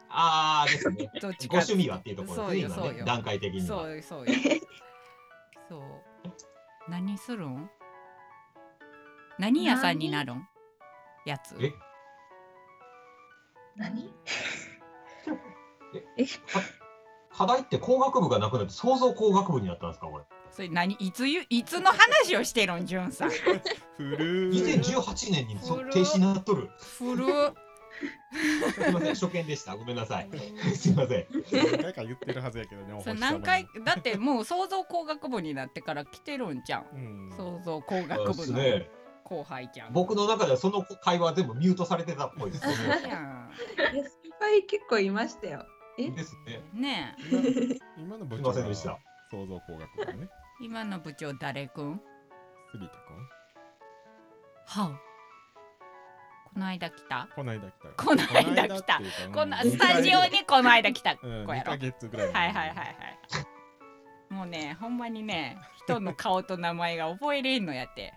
[0.10, 1.10] ああですね。
[1.21, 4.34] どっちかご趣味はっていうところですねそうよ、ね、段階的にそうよそうよ。
[5.69, 5.82] そう。
[6.89, 7.69] 何するん？
[9.39, 10.47] 何屋さんになるん？
[11.25, 11.56] やつ。
[11.60, 11.71] え？
[13.76, 14.14] 何？
[16.18, 16.26] え？
[17.36, 20.24] 課題って工学部がなくなって創造工学部になったんですかこれ。
[20.52, 20.94] それ何？
[20.96, 23.32] いつゆいつの話をしてるんじゅんさん。
[23.98, 26.70] 古2018年にそ停止になっとる。
[27.00, 27.26] 古
[28.74, 29.76] すみません初見でした。
[29.76, 30.30] ごめんなさい。
[30.76, 31.28] すみません。
[31.52, 33.68] 何回か言ってるはずやけどね何回？
[33.84, 38.90] だってもう創造工学部になってから来てるんじゃん、うん、創造工学部の、ね、
[39.34, 39.93] 後輩ちゃん。
[39.93, 43.10] 僕の中ではその会話全部ミュートされてたっぽいです、ね、先
[44.39, 45.65] 輩結構いましたよ。
[45.98, 46.10] え？
[46.12, 46.62] ですね。
[46.74, 47.15] ね
[47.98, 49.00] 今の部長でした。
[49.32, 50.30] 創造工学部ね。
[50.62, 52.00] 今の部長誰くん？
[52.72, 53.15] 杉田くん。
[54.65, 55.00] はあ
[56.54, 57.28] この間来た？
[57.36, 58.04] この間来た。
[58.04, 59.02] この間来た。
[59.34, 61.15] このスタジオにこの間来た。
[61.17, 62.96] 子やろ、うん、月ぐらいはいはいはいはい。
[64.30, 68.13] もうねほんまにね人の顔と名前が覚えれんのやって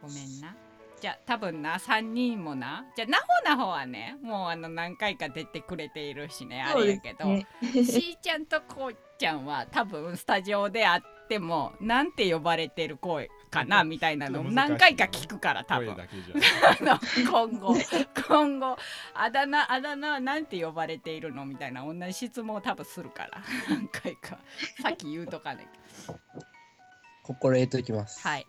[0.00, 0.56] ごめんな。
[1.00, 2.84] じゃあ多分な3人もな。
[2.94, 15.96] じゃあなほなほはねもうあの何回か出てくれているしねあれやけど、ね、しーちゃんとこうちゃんは多分スタジオであってもなんて呼ばれてる声かなみたいなの何回か聞くから多分。
[17.28, 17.74] 今後
[18.28, 18.76] 今後
[19.14, 23.42] あだ名あだ名はなんて呼ばれているのみたいな同じ質問を多分するから。
[23.68, 24.38] 何回か。
[24.80, 25.66] さっき言うとかね
[27.22, 28.20] 心得ときます。
[28.26, 28.46] はい。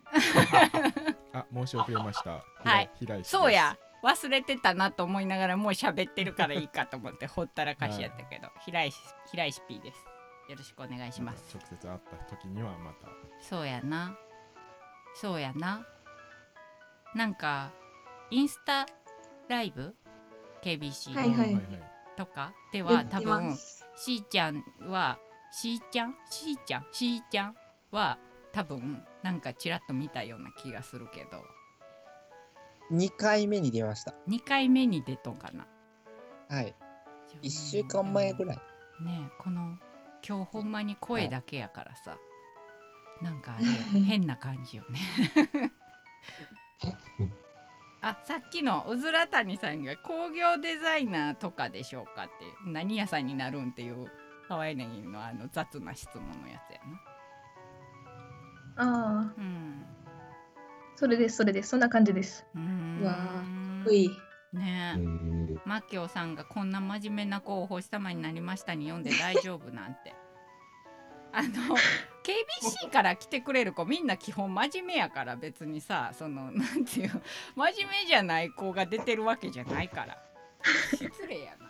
[1.32, 2.44] あ、申し遅れました。
[2.64, 2.90] はい。
[3.22, 3.76] そうや。
[4.02, 8.98] 忘れてたなと思いながらもう喋ってるからいいかと思ってほったらかしやったけど、平石
[9.30, 10.04] 平石 P です。
[10.50, 11.56] よろしくお願いします。
[11.56, 13.08] 直接会った時にはまた。
[13.40, 14.14] そうやな。
[15.14, 15.86] そうやな。
[17.14, 17.72] なんか
[18.30, 18.84] インスタ
[19.48, 19.96] ライブ
[20.62, 21.14] ？KBC
[22.16, 22.52] とか？
[22.72, 23.56] では多分
[23.96, 25.18] しーちゃんは
[25.50, 26.14] しーちゃん？
[26.28, 26.86] しーちゃん？
[26.92, 27.56] しーちゃん
[27.90, 28.18] は
[28.54, 31.44] 多分なんかちらっと見たような気がするけど
[32.92, 34.14] 2回目に出ました。
[34.28, 35.66] 2回目に出とんかな
[36.48, 36.74] はい。
[37.42, 38.56] 1週間前ぐらい。
[39.02, 39.78] ねえこの
[40.26, 42.16] 今日ほんまに声だけやからさ、
[43.20, 43.56] なんか
[44.06, 44.98] 変な感じよね
[48.00, 52.32] あさっきのうずら谷さんが工業デザイナーとかでしょうかって
[52.66, 54.06] 何屋さんになるんっていう
[54.46, 54.84] かわいの
[55.24, 57.13] あの雑な質問のやつやな
[58.76, 59.84] ああ、うん
[60.96, 61.70] それです、それです。
[61.70, 62.46] そんな感じです。
[62.54, 63.00] うーん。
[63.02, 63.16] うわー。
[63.16, 63.30] か
[63.82, 64.04] っこい。
[64.04, 64.10] い。
[64.52, 64.94] ね。
[64.96, 70.14] えうんマキオさんがこんな真面目な子を星様になりましたに読んで大丈夫なんて。
[71.32, 71.48] あの
[72.22, 77.22] KBC から来てくれる子みんな基本真面目やから別にさそのなんていう
[77.56, 80.16] 真面目じゃない子が出てるわけじゃないから。
[80.96, 81.63] 失礼やな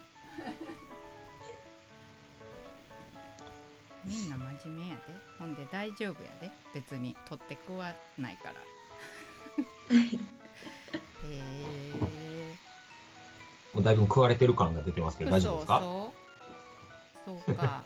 [4.05, 5.03] みんな真面目やで。
[5.39, 6.51] ほんで大丈夫やで。
[6.75, 8.55] 別に取って食わないから。
[8.55, 8.57] へ
[11.25, 12.55] え
[13.73, 15.81] もうだいぶ食われてる感が出てますけど、大丈夫ですか？
[15.81, 17.83] そうそうそうか。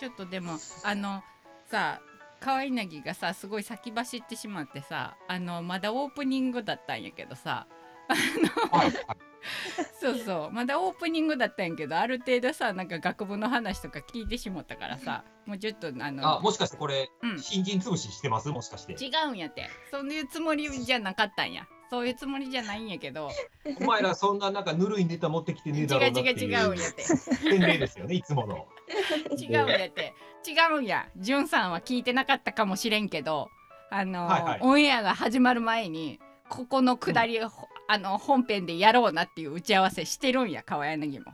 [0.00, 1.22] ちょっとでもあの
[1.70, 2.00] さ
[2.40, 7.66] 可愛いなぎがさすごい先走ってしまってさあのまだオープニングだったんやけどさ
[8.70, 8.94] はいはい
[10.00, 10.50] そうそう。
[10.50, 17.38] まだオープニングだったんやけどある程度さなんか学部の話とか聞いてしまったからさもうちょっとあのあ、もしかしてこれ、うん。
[17.40, 18.48] 新人潰ししてます？
[18.48, 18.92] もしかして。
[18.94, 21.66] 違うんやってそういうつもりじゃなかったんや。
[21.90, 23.30] そういうつもりじゃないんやけど。
[23.80, 28.66] お前らそんななんかぬるいネタ持ってきてねえだろうなっていう違う違うんやってですよね、いつもの。
[29.38, 30.14] 違うんやって。
[30.46, 31.08] 違うんや。
[31.16, 33.48] じゅんさんは聞いてなかったかもしれんけど
[33.90, 34.58] あの、はいはい。
[34.62, 41.32] オンエアが始まる前にここの下り、ほあの本編でやろうなっていう打ち合わせしてるんや川柳も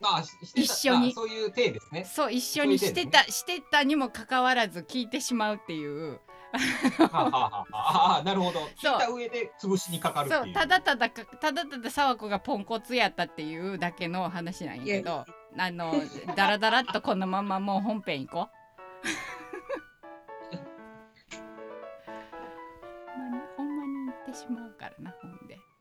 [0.00, 0.24] まあ、
[0.56, 2.04] 一緒にあそういう体ですね。
[2.04, 6.18] そう一緒にしてたしてたにもかかわらず聞いてしまうっていう
[6.98, 8.60] はあ、はあなるほど。
[8.60, 10.44] 聞いた上で潰しにかかるっていう。
[10.44, 15.24] そうただただかただただ沢子がポンコツやったっていうだけの話なんやけど
[15.56, 15.94] あの
[16.34, 19.41] ダラダラっとこのままもう本編行こう
[24.34, 25.71] しまうからなほんで。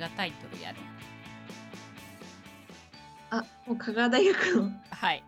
[0.00, 0.80] がタイトルやるん。
[3.30, 4.72] あ、もう香川大学の。
[4.90, 5.22] はい。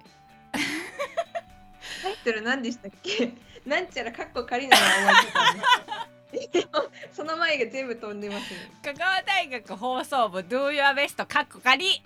[2.02, 3.32] タイトル何でしたっけ？
[3.64, 8.70] なんちゃらかっこ仮なのは覚えてたんですでもその前が全部飛んでますね。
[8.82, 11.86] 香川大学放送部 Do Your Best かっこ仮。
[11.92, 12.00] イ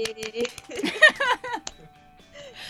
[0.00, 0.48] エーイ。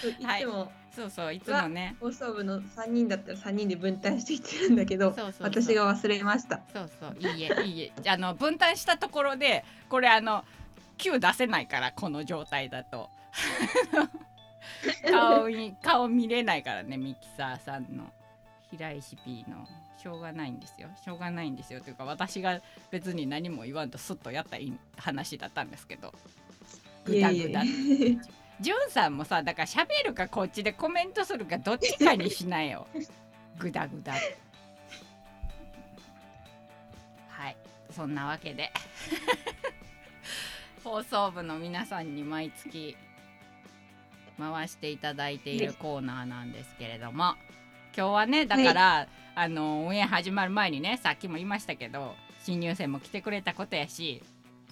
[0.03, 1.97] そういはいつもそうそういつもね。
[2.01, 6.61] 放送部の3人だったら3人で分担していってるんだけど私が忘れました。
[6.73, 8.11] そうそういいえ いいえ。
[8.11, 10.45] あの分担したところでこれあの
[10.97, 13.11] Q 出せないからこの状態だと。
[15.11, 18.13] 顔に顔見れないからねミキサーさんの。
[18.71, 19.67] 平石 P の。
[19.97, 20.89] しょうがないんですよ。
[21.03, 21.81] しょうがないんですよ。
[21.81, 26.13] というか私が別に何も言わんとスッとやったいい話だったんですけど。
[27.05, 27.63] グダグダ
[28.61, 32.87] じゅんさんもさだから喋るかこっちでコメントするかどっちかにしなよ。
[33.59, 34.15] グダグダ。
[37.29, 37.57] はい。
[37.91, 38.73] そんなわけで。
[40.83, 42.97] 放送部の皆さんに毎月
[44.39, 47.35] 回していただいているコーナーなんですけれども。
[47.97, 52.15] 今日はねだから、あのオンエア始まる前にねさっきも言いましたけど
[52.45, 54.23] 新入生も来てくれたことやし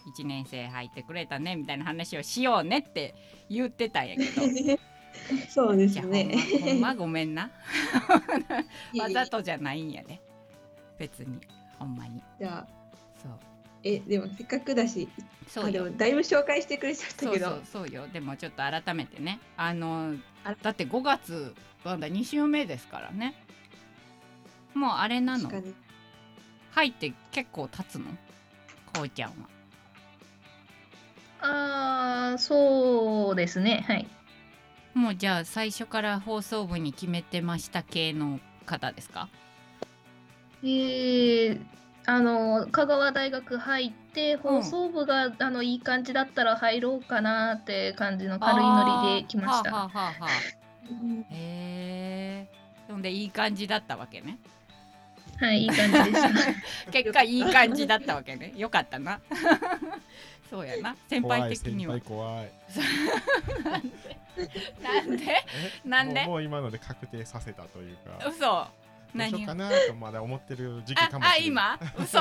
[0.07, 3.15] 1年生入ってくれたねみたいな話をしようねって
[3.49, 4.43] 言ってたんやけど。
[5.49, 6.35] そうでじゃあほんすね。
[6.35, 7.51] まほんまごめんな。
[8.99, 10.21] わざとじゃないんやで。
[10.99, 11.39] 別に。
[11.79, 12.23] ほんまに。
[12.39, 12.69] じゃあ
[13.23, 13.33] そう。
[13.85, 15.09] えでもせっかくだし
[15.49, 17.47] そうでもだいぶ紹介してくれちゃったけど。
[17.47, 18.07] そうそうそうよ。
[18.09, 19.41] でもちょっと改めてね。
[19.57, 23.35] あのあだって5月まだ2週目ですからね。
[24.75, 25.51] もうあれなの。
[26.71, 28.07] 入って結構経つの？
[28.95, 29.49] こうちゃんは
[31.43, 33.85] ああ、そうですね。
[33.87, 34.07] はい。
[34.95, 39.29] もうじゃあ最初から放送部に決めてました系の方ですか？
[40.63, 41.61] えー、
[42.07, 49.73] あの香川大学入って放送部が、あのいい感じだったら入ろうかなって感じの軽いノリで来ました。
[49.73, 50.29] はあはあはあはあ
[51.31, 52.49] へえ
[52.89, 54.39] ほんでいい感じだったわけね
[55.41, 56.91] はい、いい感じでした。
[56.93, 59.21] 結果いい感じだったわけねよかったな
[60.53, 60.95] そうやな。
[61.09, 61.99] 先輩的には。
[62.01, 62.53] 怖い。
[64.83, 65.25] なんで？
[65.25, 66.21] えなんで？
[66.25, 68.29] もうもう今ので確定させたというか。
[68.29, 68.67] 嘘。
[69.15, 69.33] 何？
[69.33, 71.79] ようかなとまだ思ってる時期かもしれないああ今？
[71.99, 72.21] 嘘。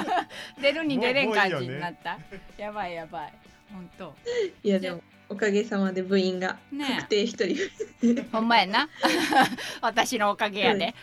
[0.62, 2.18] 出るに出れん感じになった。
[2.56, 3.32] やばいやばい。
[3.70, 4.14] 本当。
[4.62, 6.86] いやでもおかげさまで部員がね。
[7.00, 8.88] 確定一人、ほんまやな。
[9.82, 10.94] 私のおかげやで。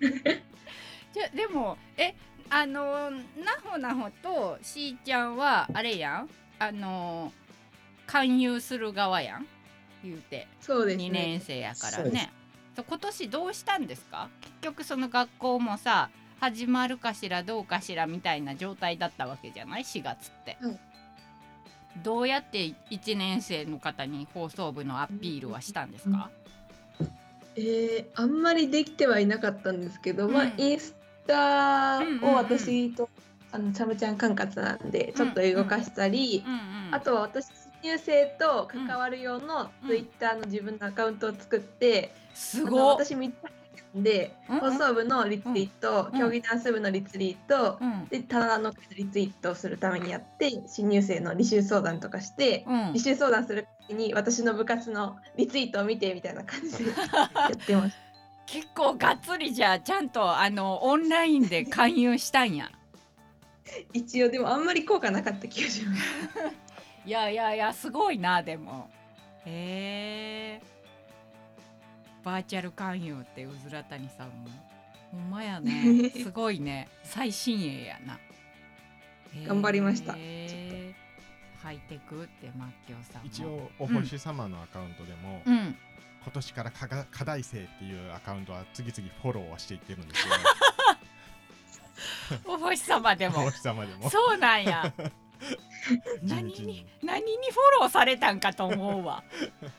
[1.14, 2.14] じゃでもえ
[2.50, 3.20] あのな
[3.64, 6.28] ほなほとしーちゃんはあれやん？
[6.58, 7.32] あの
[8.06, 9.46] 勧誘する側やん？
[10.04, 10.46] 言うて。
[10.60, 12.32] そうです2ね年生やからね。
[12.76, 14.28] 今年どうしたんですか？
[14.40, 20.78] 結局その学校もさ始まるかしらどうかしらみたいな状態だったわけじゃない？4月って、はい
[22.02, 26.28] どうやって1年生の方に放送部のアピールはしたんですか、
[27.56, 30.94] えー、あんまりできてはいなかったんですけど、まあうんインス
[31.26, 32.24] タうんうんうん。
[32.32, 33.08] を私と、
[33.52, 36.44] あのチャムちゃん管轄なんでちょっと動かしたり、
[36.90, 37.46] あとは私
[37.82, 39.88] 新入生と関わる用のうん。
[39.88, 42.96] ツイッターの自分のアカウントを作って、すごっ。
[42.96, 46.18] 私3つで、放送部のリツイート、うん。
[46.18, 48.06] 競技ダンス部のリツイート、うん。
[48.08, 52.92] で棚のリツイートをするためにやって新入生の履修相談とかして、うん。
[52.92, 56.90] 履修相談する時に私の部活のリツイートを見てみたいな感じで
[57.34, 58.05] やってます。
[58.46, 62.70] 結構がっつりじゃあちゃんとあのオンラインで勧誘したんや。
[63.92, 66.02] 一応でもあんまり効果なかった気がします。
[67.04, 68.90] いやいやいやすごいなでも。
[69.44, 70.66] へえ
[72.24, 74.48] バーチャル勧誘ってうずら谷さんも。
[75.12, 76.10] ほんまやね。
[76.10, 76.88] すごいね。
[77.02, 78.18] 最新鋭やな。
[79.46, 80.12] 頑張りました。
[80.12, 83.26] ハイテクってマッキョさんも。
[83.26, 85.76] 一応お星様のアカウントでも、うん
[86.26, 90.34] 今年からかが課題生っていうアカウントは次々フォローはしていってるんですよ
[92.44, 94.10] お星様でおも星様でも。
[94.10, 94.92] そうなんや。
[96.22, 99.22] 何に何にフォローされたんかと思うわ。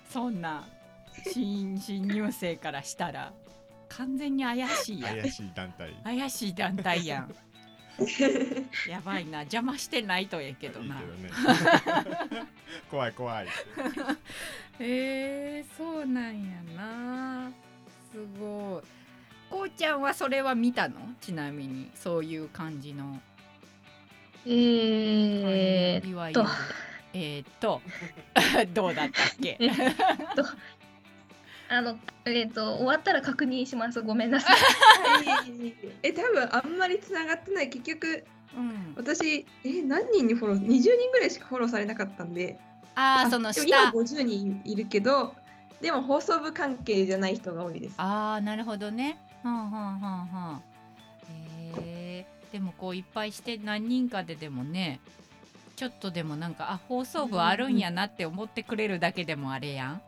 [0.10, 0.66] そんな
[1.34, 3.34] 新新入生からしたら。
[3.90, 5.20] 完全に怪しいやん。
[5.20, 5.94] 怪しい団体。
[6.04, 7.36] 怪しい団体やん
[8.88, 9.40] やばいな。
[9.40, 11.30] 邪魔してないとやけどいいけなどね。
[12.92, 13.48] 怖い怖い。
[14.80, 17.52] えー、そうなんやな。
[18.12, 18.84] すごい。
[19.50, 20.96] こうちゃんはそれは見たの？
[21.22, 21.90] ちなみに。
[21.96, 23.20] そういう感じの。
[24.46, 26.42] えー、いわゆる。
[26.42, 26.48] と
[27.14, 27.82] えー、っと。
[28.74, 29.58] どうだったっけ？
[29.60, 29.72] えっ
[30.36, 30.46] と、
[31.70, 34.02] あの、えっ、と、終わったら確認します。
[34.02, 34.58] ごめんなさい。
[36.04, 37.70] え多分あんまりつながってない。
[37.70, 38.26] 結局
[38.56, 42.60] うん、私え何人にフォロー？20人ぐらいしかフォローされなかったんで。
[42.96, 45.36] ああそのでも今下50人いるけど
[45.82, 47.94] でも放送部関係じゃない人が多いです。
[47.98, 49.20] ああなるほどね。
[49.44, 50.64] はんはんはんはん。
[51.78, 55.00] へえでもこういっぱいして何人かででもね
[55.76, 59.94] ちょっとでもなんかあ放送部あるんやなって思ってくれるだけでもあれやん。
[59.94, 60.02] 大い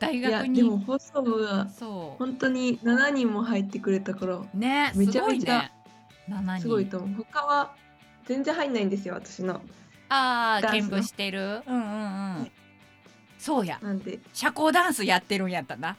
[0.00, 0.56] や学に。
[0.56, 5.72] でも放送部はそ本当に7人も入ってくれたからうねすめちゃめちゃね。
[6.28, 6.60] 7人。
[6.62, 7.24] すごいと思う。
[7.24, 7.74] 他は
[8.26, 9.62] 全然入んないんですよ私の。
[10.08, 10.88] ああダンスの。
[10.88, 11.62] 見舞してる？
[11.66, 12.50] うんうんうん。
[13.38, 13.78] そうや。
[13.82, 14.18] なんで。
[14.32, 15.96] 社交ダンスやってるんやったな。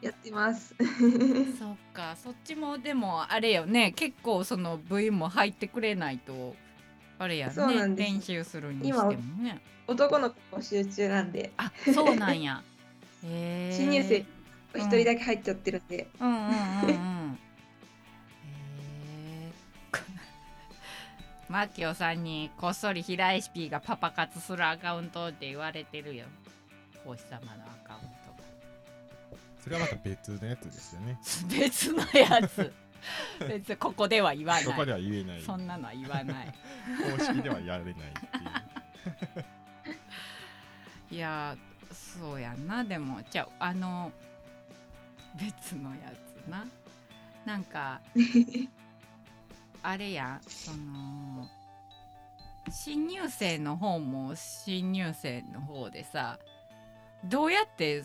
[0.00, 0.74] やってます。
[1.58, 2.16] そっか。
[2.16, 3.92] そっちもでもあれよね。
[3.92, 6.54] 結構その部員も入ってくれないと
[7.18, 7.54] あれやね。
[7.96, 9.60] 練習するにしてもね。
[9.86, 11.52] 男の子募集中なんで。
[11.56, 12.62] あそうなんや
[13.24, 14.24] へえ新入生
[14.74, 17.10] 一人だけ入っちゃってるんで、うんうんうんうんへえ
[21.48, 26.26] マキオさんにこっそり平石 P がパパ活するアカウントって言われてるよ。
[27.04, 28.20] 星様のアカウント
[29.62, 31.18] それはまた別のやつですよね。
[31.22, 32.72] が別のやつ。
[33.40, 34.64] 別にここでは言わない。
[34.64, 35.42] そこでは言えない。
[35.42, 36.54] そんなのは言わない。
[37.18, 38.04] 公式ではやれないってい
[41.12, 41.14] う。
[41.16, 41.56] いや
[41.92, 42.84] そうやんな。
[42.84, 44.12] でもじゃああの
[45.38, 46.12] 別のや
[46.44, 46.66] つな。
[47.44, 48.00] なんか
[49.82, 51.48] あれやその
[52.70, 56.38] 新入生の方も新入生の方でさ
[57.24, 58.04] どうやって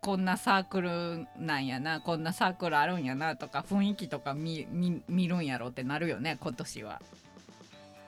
[0.00, 4.66] こんなサークルなんやなこんなサークルあるんやなとか雰囲気とか見
[5.08, 7.00] るんやろってなるよね今年は。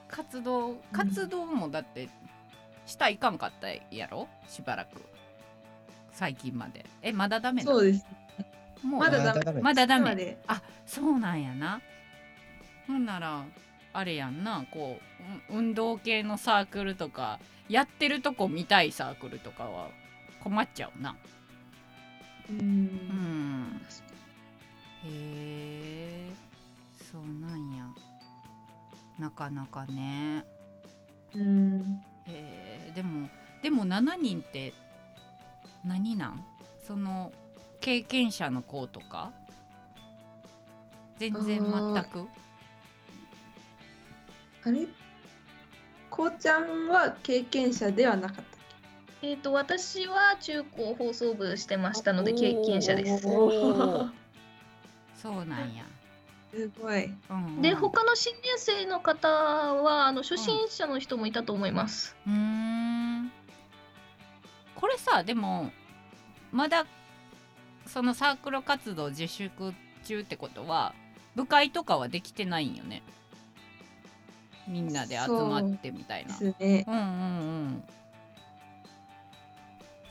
[0.08, 2.08] 活動活動もだって
[2.86, 4.28] したいかんかったやろ？
[4.48, 5.00] しばらく
[6.14, 6.86] 最近まで。
[7.02, 8.06] えまだダメそうです。
[8.82, 9.00] もう？
[9.00, 10.38] まだダメまだダメ？
[10.46, 11.82] あそうなんやな。
[12.86, 13.44] ほんなら
[13.92, 14.64] あれやんな。
[14.70, 15.00] こ
[15.50, 19.88] うう運動系のサークルとかやってるとこ見たいサークルとかは
[20.42, 21.16] 困っちゃうな。
[22.48, 22.58] うん。
[22.58, 23.82] うん。
[25.04, 26.30] へえ
[27.10, 27.86] そうなんや。
[29.18, 30.44] なかなかね。
[31.34, 32.02] うん。
[32.26, 33.28] へえでも
[33.62, 34.74] でも7人って
[35.84, 36.44] 何なん？
[36.86, 37.32] その
[37.80, 39.32] 経験者の子とか？
[41.18, 42.28] 全然全く？
[44.64, 44.86] あれ？
[46.10, 48.44] こうちゃんは経験者ではなかったっ
[49.22, 53.22] えっ、と私は中高放送部してましたので経験者です。
[53.22, 53.30] そ
[55.30, 55.84] うなんや、
[56.52, 57.10] けすごい。
[57.62, 62.14] で他の新年生の方はあの初心者の人もいたと思います。
[62.26, 63.32] うーん
[64.74, 65.70] これさでも
[66.52, 66.86] まだ
[67.86, 70.94] そのサークル活動自粛中ってことは
[71.34, 73.02] 部会とかはできてないんよね。
[74.66, 76.84] みんなで集まってみたいでなすね。
[76.86, 77.02] うんうんう
[77.66, 77.84] ん。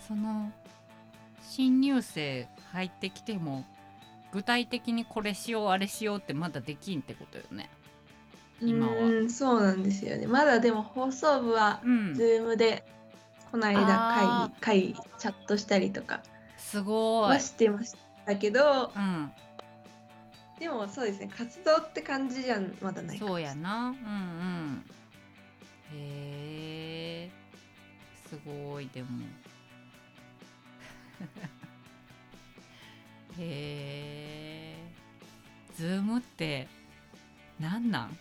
[0.07, 0.51] その
[1.41, 3.65] 新入生入ってきても
[4.31, 7.69] 具体的にこれしようあれしようってまだできんってことよね。
[8.61, 8.93] 今は。
[8.93, 10.27] うん、そうなんですよね。
[10.27, 12.13] まだでも放送部はうん。
[12.13, 12.85] ズームで
[13.53, 16.23] この間あ会議会チャットしたりとか
[16.57, 17.29] すごい。
[17.29, 17.93] はしてまし
[18.25, 19.31] たけど、うん
[20.59, 23.89] でもそうですね活動って感じじゃまだないかそうやな。
[23.89, 24.83] うんうん。
[25.93, 27.31] へえ
[28.27, 29.09] すごいでも。
[33.37, 34.93] へえ。
[35.75, 36.67] ズームって
[37.59, 38.17] なんなん？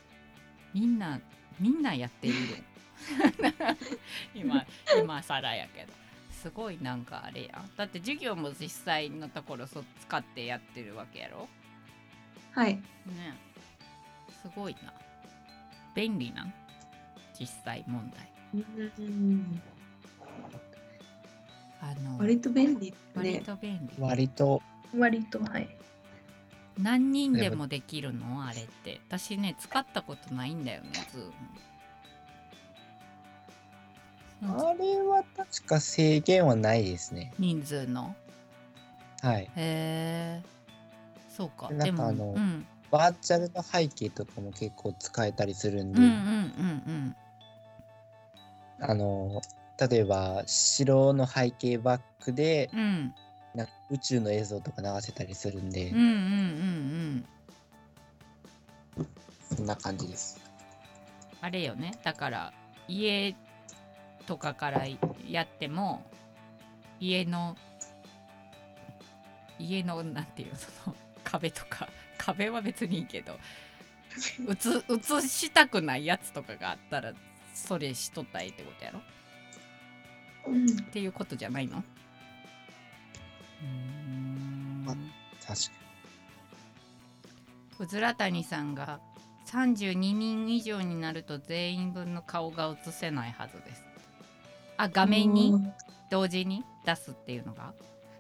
[0.75, 1.21] みんな
[1.59, 2.37] みんなやっている
[4.35, 4.65] 今
[4.99, 5.93] 今更やけど。
[6.33, 7.59] すごいなんかあれや。
[7.61, 11.49] んだって授業も実際のところそ使ってやってるわけやろ？
[12.51, 12.75] はい。
[12.75, 12.83] ね。
[14.43, 14.93] すごいな。
[15.95, 16.53] 便利なん？
[17.39, 18.29] 実際問題。
[18.99, 19.63] うん。
[21.81, 23.41] あの割と便利です割ね。
[23.41, 24.03] と便利。
[24.03, 24.63] 割と。
[24.97, 25.69] 割とはい。
[26.77, 28.45] 何人でもできるの？
[28.45, 29.01] あれって。
[29.09, 31.33] 私ね使ったことないんだよねズーム
[34.45, 37.33] あれは確か制限はないですね。
[37.39, 38.15] 人数の？
[39.23, 39.43] はい。
[39.43, 40.43] へえ
[41.29, 41.71] そうか。
[41.71, 47.17] なんかあのうん、バーチャルの背景とかも結構使えたりするんで、うんうんうん
[48.81, 49.41] あの
[49.79, 53.15] 例えば城の背景バックでうんうん。
[53.55, 56.11] なんか宇宙の映像とか流せたりするんで、うんうんうん
[58.99, 59.57] うん。
[59.57, 60.41] そんな感じです。
[61.43, 61.93] あれよね。
[62.03, 62.53] だから
[62.89, 63.35] 家
[64.23, 64.87] とかから
[65.29, 66.11] やっても
[67.01, 67.57] 家の
[69.59, 73.39] 家のなんていうのその壁とか壁は別にいいけど
[74.49, 74.53] 映
[75.23, 77.13] 映したくないやつとかがあったら
[77.55, 78.99] それしとったらいいってことやろ？
[78.99, 79.03] っ
[80.49, 80.77] うん。
[80.91, 81.79] ていうことじゃないの？
[81.79, 84.97] うーんあ
[85.47, 85.71] 確か
[87.79, 89.01] うずら谷さんが
[89.47, 93.83] 32人以上になると全員分の顔が映せないはずです
[94.83, 95.55] あ画面に
[96.11, 97.73] 同時に出すっていうのが？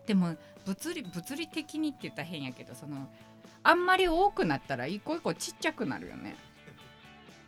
[0.07, 3.09] でも物理物理的にって言ったら変やけどその
[3.65, 6.37] あんまり多くなったら一個一個ちっちゃくなるよね。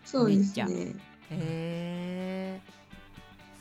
[0.05, 0.95] そうですね。
[1.31, 2.61] へえ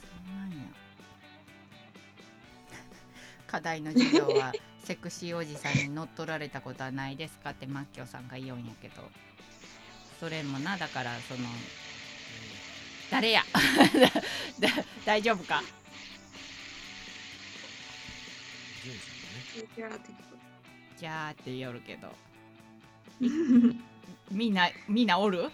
[0.02, 0.56] そうなんや。
[3.48, 4.52] 課題の授業は
[4.84, 7.52] セクシーおじさんに乗っ取られたことはないですか？
[7.52, 9.10] ってマッキョさんが言うんやけど。
[10.20, 11.42] それもなだからその
[13.14, 13.44] 誰や？
[14.60, 14.70] だ
[15.06, 15.62] 大丈夫か？
[20.98, 22.12] じゃあって言おるけど。
[24.32, 25.52] みんなみんなおる？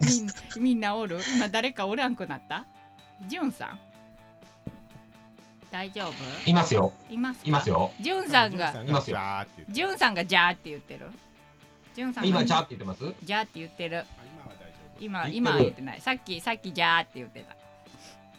[0.00, 1.20] みんなみんなおる？
[1.36, 2.64] 今誰かおらんくなった？
[3.26, 3.78] じゅんさん。
[5.70, 6.50] 大丈夫？
[6.50, 6.94] いますよ。
[7.10, 7.46] いますか？
[7.46, 7.92] いますよ。
[8.00, 9.18] じゅんさんがジュンさんいますよ。
[9.18, 11.10] ジャーって言ってじゅんさんがじゃーって言ってる。
[11.94, 13.14] じゅんさんが今、じゃあって言ってます？
[13.22, 13.98] じゃーって言ってる。
[13.98, 14.04] あ
[15.00, 17.56] 今今言ってる今は言ってないさっきさっきじゃーって言ってた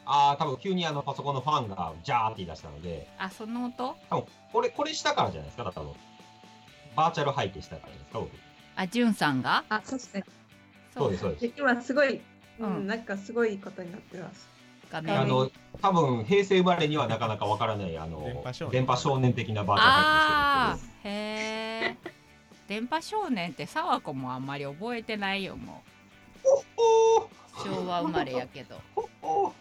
[0.08, 3.96] ああ、多分急にあのパソコンのファンがじゃーって言い出したので、あその音？
[4.10, 5.94] 多分これ、これしたからじゃないですか、多分。
[6.96, 8.32] バーチャル背景したからじゃないですか、僕。
[8.76, 9.64] あじゅんさんが？
[9.68, 10.24] あ、確かに。
[10.94, 11.42] そうです、そうです。
[11.42, 12.22] で今すごい、う
[12.60, 14.48] うんん、なんかすごいことになってます。
[14.92, 15.50] 画面あの、
[15.82, 21.18] 多分平成生まれにはなかなかわからない、あの電波少、年電波少年的なバーチャルあ背景してるへ
[21.90, 21.98] え
[22.68, 25.82] 電波少年って沢子もあんまり覚えてないよも。
[25.84, 25.95] う
[27.64, 28.82] 昭和生まれやけど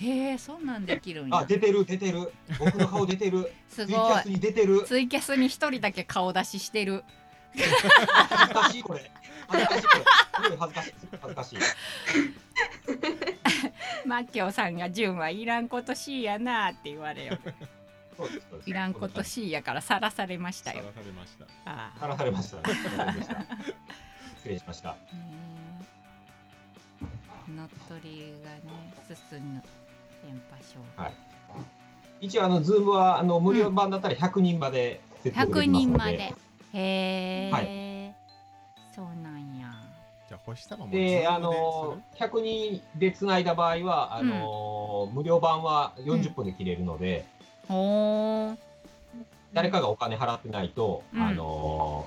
[0.00, 2.32] へえそんなんできるんやあ、出てる、出てる。
[2.58, 3.52] 僕の顔出てる。
[3.68, 4.84] すごいツイキャスに出てる。
[4.84, 7.04] ツイキャスに一人だけ顔出ししてる
[7.52, 9.10] 恥ずかしいこれ。
[9.48, 10.04] 恥ずかしいこれ。
[10.44, 10.94] すごい恥ずかしい。
[11.20, 11.58] 恥ずかしい。
[14.06, 17.38] マッキョさんが純はいらんことしいやなって言われよ
[18.64, 21.44] いらんことしいやからさらされましたよさらされました。
[21.64, 22.58] ああさらされました
[24.38, 24.96] 失礼しました。
[27.56, 29.62] 乗っ取りがね進む
[30.22, 31.12] 電波障害、
[32.20, 35.88] 一応あのズームはあの無料版だったら100人まで接続で100きますので。
[35.88, 36.34] 人まで。
[36.74, 37.58] へえ、は
[38.94, 39.72] そうなんや。
[40.28, 47.24] じゃあ星様もで、あの100人でつないだ場合はあの、無料版は40分で切れるので、
[47.68, 48.56] おー。
[49.54, 51.22] 誰かがお金払ってないと、うん。
[51.22, 52.06] あの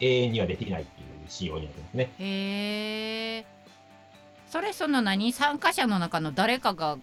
[0.00, 2.10] 永遠にはできないっていう仕様になってますね。
[2.18, 3.61] へえ
[4.52, 6.98] それその何参加者の中の誰かが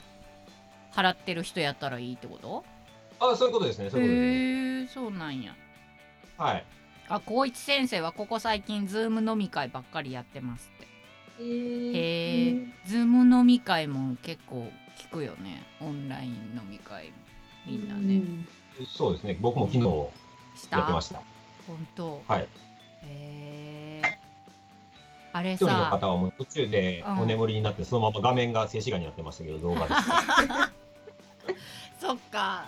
[0.93, 2.63] 払ってる人やったらいいってこと？
[3.19, 3.89] あ、そういうことですね。
[3.89, 4.27] そういうことですね。
[4.81, 5.55] へえそうなんや
[6.37, 6.63] はい。
[7.07, 10.87] あ光一先生はここ最近ズーム飲み会ばっかりやってますって
[11.39, 17.11] えーへえズーム飲み会も結構聞くよねオンライン飲み会
[17.65, 18.21] みんなね、
[18.95, 19.39] そうですね。
[19.41, 21.19] 僕も昨日したやってました。
[21.65, 22.41] 本当はい。
[22.41, 22.47] へ
[23.05, 23.78] え
[25.31, 27.19] あれ一人のさ方はもう途中でうん。
[27.19, 29.93] お眠りになって、そのまま画面が静止画になってましたけど、動画で。
[29.95, 30.01] す。
[32.01, 32.67] そっか。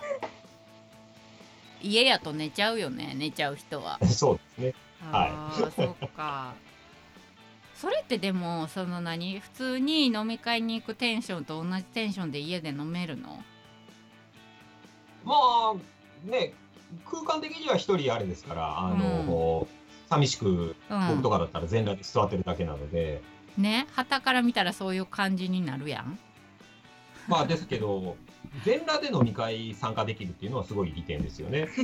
[1.82, 3.98] 家やと寝ちゃうよね寝ちゃう人は。
[4.06, 4.74] そうですね。
[5.10, 5.60] はい。
[5.74, 6.54] そっか。
[7.74, 9.40] それってでもその何？
[9.40, 13.42] 普通に飲み会に行くテンションと同じテンションで家で飲めるの？
[15.24, 15.74] まあ、
[16.24, 16.52] ね、
[17.10, 19.66] 空間的には一人あれですから、あの、
[20.12, 21.08] 寂しく、うん。
[21.08, 23.22] 僕とかだったら全裸で座ってるだけなので、
[23.56, 23.86] ね？
[23.92, 26.18] 旗から見たらそういう感じになるやん。
[27.28, 28.16] まあですけど、
[28.64, 31.68] 全裸で飲み会参加できるっていうのはすごい利点ですよね。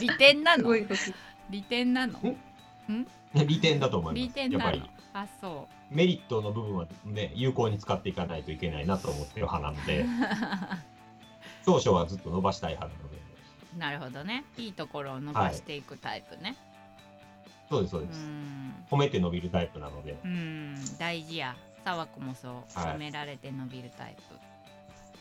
[0.00, 0.74] 利点なの？
[1.50, 2.20] 利点なの？
[3.34, 4.34] 利点だと思い利ます。
[4.34, 4.64] 点なの？
[4.64, 4.90] やっぱり。
[5.12, 10.04] あそメリットの部分はね、有効に使っていかないといけないなと思ってる派なのうで、
[11.64, 13.16] 長所はずっと伸ばしたい派なので、
[13.76, 14.44] なるほどね。
[14.56, 16.56] いいところを伸ばしていくタイプね、
[17.68, 18.18] そうです、そううです。
[18.26, 18.74] ん。
[18.90, 20.74] 褒めて伸びるタイプなので、うん。
[20.98, 21.56] 大事や。
[21.84, 22.52] 沢子もそう。
[22.78, 22.94] はい。
[22.94, 24.16] 褒められて伸びるタイ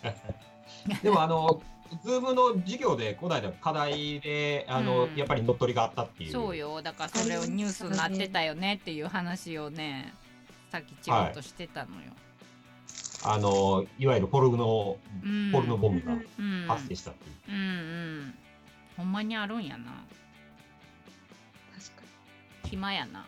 [0.01, 1.61] プ、 でもあの、
[2.03, 5.15] ズームの授業で、この間課題で、あの、うん。
[5.15, 6.31] やっぱり乗っ取りがあったっていう。
[6.31, 6.81] そうよ。
[6.81, 10.13] だからそれをニュースになってたよねっていう話をね
[10.71, 12.11] さっきちょっとしてたのよ、
[13.23, 15.51] あの、いわゆるポルノ、うん。
[15.51, 16.65] ポルノボムがうん。
[16.67, 17.35] 発生したっていう。
[17.49, 17.61] うんう
[18.21, 18.35] ん
[18.97, 19.85] ほんまにあるんやな
[21.77, 22.03] 確か
[22.65, 23.25] 暇やな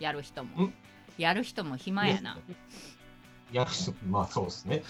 [0.00, 0.74] やる人もん？
[1.16, 2.40] やる人も暇やな、ね
[3.52, 4.82] やる人、まあそうですね。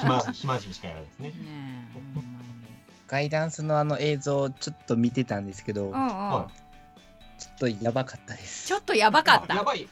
[0.00, 1.28] 暇、 暇人しかやらないですね。
[1.28, 2.28] ねえほんまに
[3.06, 6.50] ガイダンスのあの映像ちょっと見てたんですけど、うんうん、は
[7.38, 8.66] ちょっとやばかったです。
[8.66, 9.88] ちょっとやばかったあやばい。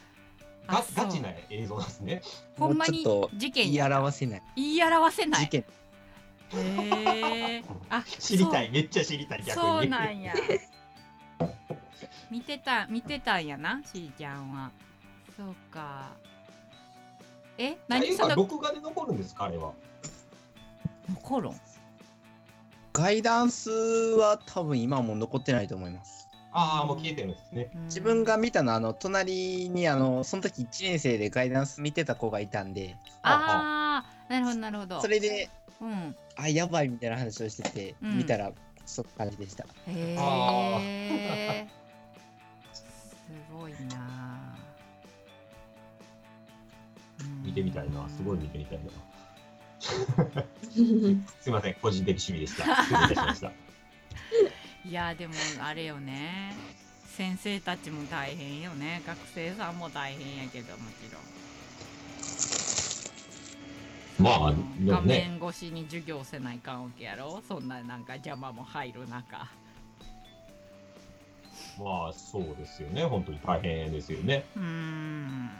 [0.66, 2.22] ガあそうガチな映像ですね。
[2.58, 4.42] ほんまにもうちょっと言い事件や表せない。
[4.56, 5.64] 言い表せない事件。
[6.54, 9.54] へえ あ知りたい、めっちゃ知りたい、逆に。
[9.54, 10.34] そうなんや。
[12.30, 14.70] 見てた見てたんやなしーちゃんは。
[15.36, 16.10] そうか。
[17.58, 19.72] え何その録画で残るんですか、あれは。
[21.08, 21.60] 残るん？
[22.92, 26.28] ガイダンスは多分今はもう残ってないと思います。
[26.52, 27.70] ああ、もう消えてるんですね。
[27.84, 35.00] 自分が見たのはあの隣にあのその時1年生でガイダンス見てた子がいたんで、ああなるほどなるほど。
[35.02, 35.50] それで
[35.80, 38.52] うんあやばいみたいな話をしてて、うん見たら
[38.84, 39.64] そんな感じでした。
[39.86, 41.66] へあえ
[42.72, 42.84] す
[43.52, 44.56] ごいな
[47.20, 48.84] うん見てみたいな、すごい見てみたいな。
[50.76, 51.22] に。
[51.40, 52.64] すみません、個人的趣味でした。
[52.84, 53.52] 失礼いたしました。
[54.86, 56.54] いやでもあれよね
[57.16, 61.45] 先生たちも大変よね学生さんも大変やけどもちろん
[64.18, 69.46] まあ、うん画面越しに授業せないかんわけやろそんななんか邪魔も入る中
[71.78, 73.04] まあ、そうですよね。
[73.04, 74.46] 本当に大変ですよね。
[74.56, 75.50] うーん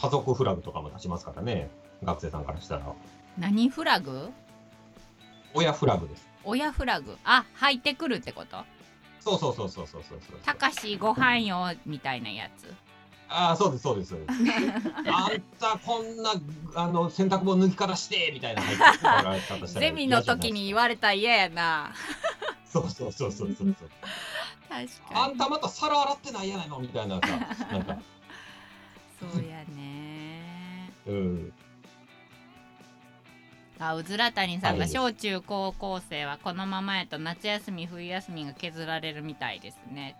[0.00, 1.68] 家族フラグとかも出しますからね。
[2.02, 2.94] 学生さんからしたら。
[3.36, 4.30] 何フラグ？
[5.52, 6.26] 親フラグです。
[6.42, 8.64] 親フラグあ入ってくるってこと？
[9.20, 10.38] そうそうそうそうそうそうそう。
[10.42, 12.72] たかしご飯よみたいなやつ
[13.32, 14.10] ああ、そうです、そうです。
[14.10, 14.32] そうです
[15.06, 16.32] あんた、こんな、
[16.74, 18.62] あの、洗濯物抜き方してみたいな
[19.66, 21.92] ゼミの時に言われたら嫌やな。
[22.72, 23.76] そうそうそうそうそう。
[23.78, 23.90] そう。
[24.68, 25.34] 確あかに。
[25.34, 27.26] んたまた皿洗ってないやないのみたいなさ、
[27.72, 27.98] なんか、
[29.20, 30.92] そうやね。
[31.06, 31.52] うん。
[33.78, 34.88] あうずら谷さんがはい。
[34.90, 40.16] 小中高校生はこのままやと夏休み冬休みが削られるみたいですね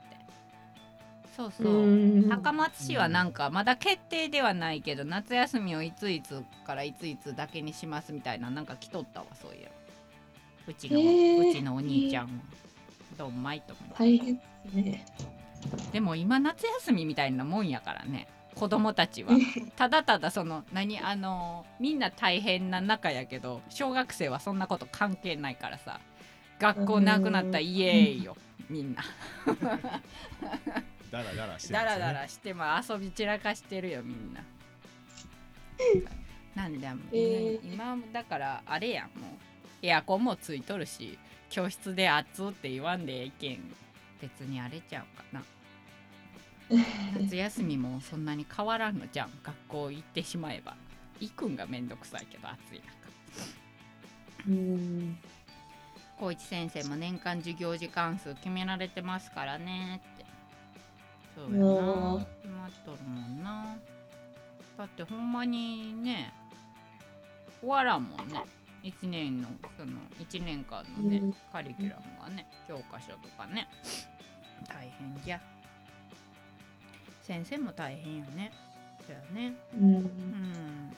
[1.36, 2.20] そうそう。
[2.20, 9.68] う高松市はなんかまだ決定ではないけど夏休みをいついつからいついつだけにしますみたいななんか来とったわそういや
[10.66, 11.50] うちの、へー。
[11.50, 12.42] うちのお兄ちゃんも
[13.16, 14.36] どんまいと思う大変。
[14.36, 15.06] ですね。
[15.92, 18.28] でも今夏休みみたいなもんやからね。
[18.54, 19.32] 子供たちは。
[19.76, 26.00] ただただその何あのみんな大変な中やけど小学生はそんなこと関係ないからさ。
[26.60, 28.36] 学校なくなったらイエーイよ
[28.68, 29.02] みんな
[31.10, 32.00] ダラダラしてダますよね。
[32.04, 34.42] ラダラしても遊び散らかしてるよみんな。
[36.54, 37.72] なんだもん、えー。
[37.72, 39.30] 今だからあれやんもう。
[39.82, 43.74] エアコンもついとるし教室で暑って言わんでええけん。
[44.20, 45.42] 別にあれちゃうかな。
[47.18, 50.76] 夏休みもそんなに変わらんのじゃん学校行ってしまえば。
[51.18, 53.00] 行くんがめんどくさいけど暑い中。
[54.48, 55.18] うん。
[56.18, 60.19] 高一先生も年間授業時間数決められてますからねって
[61.40, 62.26] そうやな。
[62.42, 63.76] 決まっとるもんな。
[64.76, 66.32] だってほんまにね
[67.60, 68.42] 終わらんもんね。
[68.82, 71.34] 1年のその1年間のね、うん。
[71.52, 73.68] カリキュラムがね教科書とかね。
[74.68, 75.40] 大変じゃ。
[77.22, 78.52] 先生も大変やね。
[79.06, 79.54] そうやね。
[79.78, 79.94] うん。
[79.94, 80.96] うん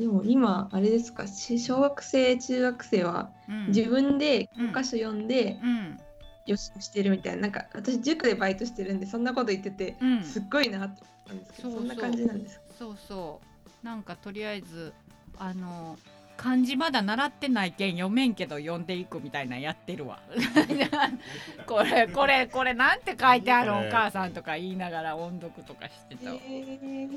[0.00, 1.26] でも今あれですか？
[1.26, 3.66] し小学生中学生はうん。
[3.68, 6.00] 自分で教科書読んでうん。
[6.46, 7.42] 予習してるみたいな。
[7.42, 10.22] なんか私塾でバイトしてるんでそんなこと言っててうん。
[10.24, 12.62] すっごいなって思ったんですけどそうそんな感じなんですか？
[12.78, 13.40] そうそ
[13.82, 13.86] う。
[13.86, 14.92] なんかとりあえず
[15.38, 15.98] あの
[16.36, 20.20] 漢字まだ習ってないけん読めんけど読んでいくみたいなのやってるわ。
[21.66, 27.08] これこれこれなんて書いてあるお母さんとか言いながら音読とかしてたわ、え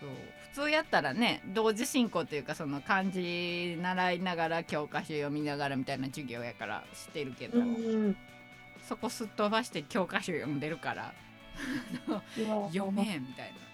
[0.00, 0.10] そう
[0.45, 8.16] 普通やったらね同時進行というかその漢字習いながら教科書読みながらみたいな授業やからしてるけど、うん
[8.88, 11.12] そこすっ飛ばして教科書読んでるから
[12.72, 13.66] 読めんみたいな。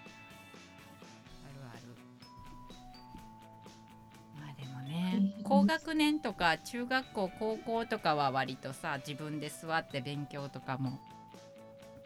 [4.89, 5.45] ねうん。
[5.45, 10.99] 高学年とか中学校高校とかは割とさ自分で座って勉強とかも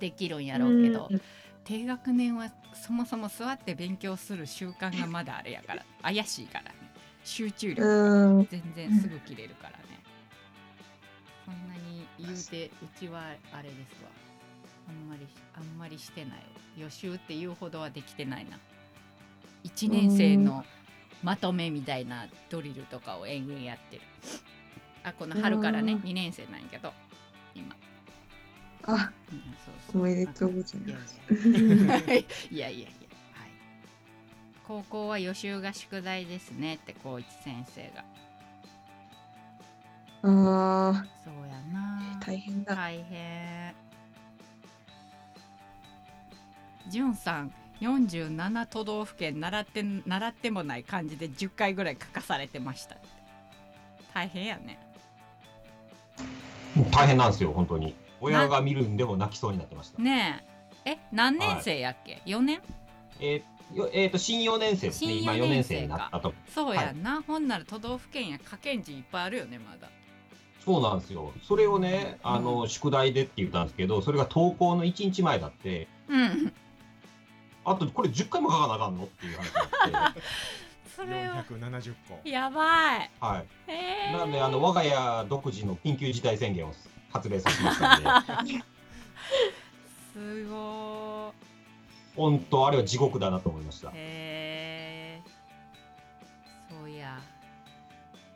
[0.00, 1.20] できるんやろうけど、うん
[1.66, 6.74] 低学年はそもそも座って勉強する習慣がまだあれやから怪しいからね。
[7.24, 9.76] 集中力全然すぐ切れるからね、
[11.44, 13.20] そんなに言うてうちは
[13.52, 14.10] あれですわ。
[14.88, 16.30] あんまりあんまりしてない。
[16.34, 16.38] わ
[16.76, 18.58] 予習っていうほどはできてないな。
[19.64, 20.64] 1年生の
[21.22, 24.02] まとめみたいなドリルとかを延々やってる。
[25.02, 25.98] あこの春からねうん。
[26.00, 26.92] 2年生なんやけど
[27.54, 27.74] 今、
[28.86, 30.02] あうん、そうそう。
[30.02, 30.80] おめでとうござい。
[30.80, 31.20] ます。
[31.30, 32.22] いやいやいや。
[32.50, 32.88] いやいや
[33.32, 33.50] はい。
[34.66, 38.04] 高校は予習が宿題ですねって高一先生が。
[40.22, 41.98] あそうやな。
[42.16, 42.74] あ大変だ。
[42.74, 43.74] 大変。
[46.88, 52.96] じゅんさん47都道府県習って習ってもない漢字で10回ぐらい書かされてました
[54.14, 54.78] 大変やね。
[56.90, 57.94] 大変なんですよ、本当に。
[58.20, 60.00] 親が見るんでも泣きそうになってました。
[60.02, 60.44] ね
[60.84, 60.90] え。
[60.92, 62.60] え何年生やっけ、4年？
[63.20, 66.32] えーよえーと新4年生ですね、新今四4年年生になったと。
[66.54, 69.88] そうやんな、ほんなら都道府県や書けん字いっぱいあるよねまだ。
[70.64, 71.32] そうなんですよ。
[71.42, 76.52] それをね、あの、宿題でって言ったんですけど、それが登校の1日前だって、うん。
[77.64, 80.20] あとこれ10回も書かなあかんのっていう話になって、
[80.94, 81.44] それは。
[81.48, 82.28] 470個。
[82.28, 83.10] やばい。
[83.20, 84.12] はい。
[84.12, 86.72] なんで、あの、我が家独自の緊急事態宣言を
[87.16, 88.52] 発令させましたんで、
[90.12, 91.34] すご
[92.14, 93.88] 本当、あれは地獄だなと思いました。
[93.88, 93.92] ー。
[93.94, 95.22] へえ
[96.70, 97.20] そうや。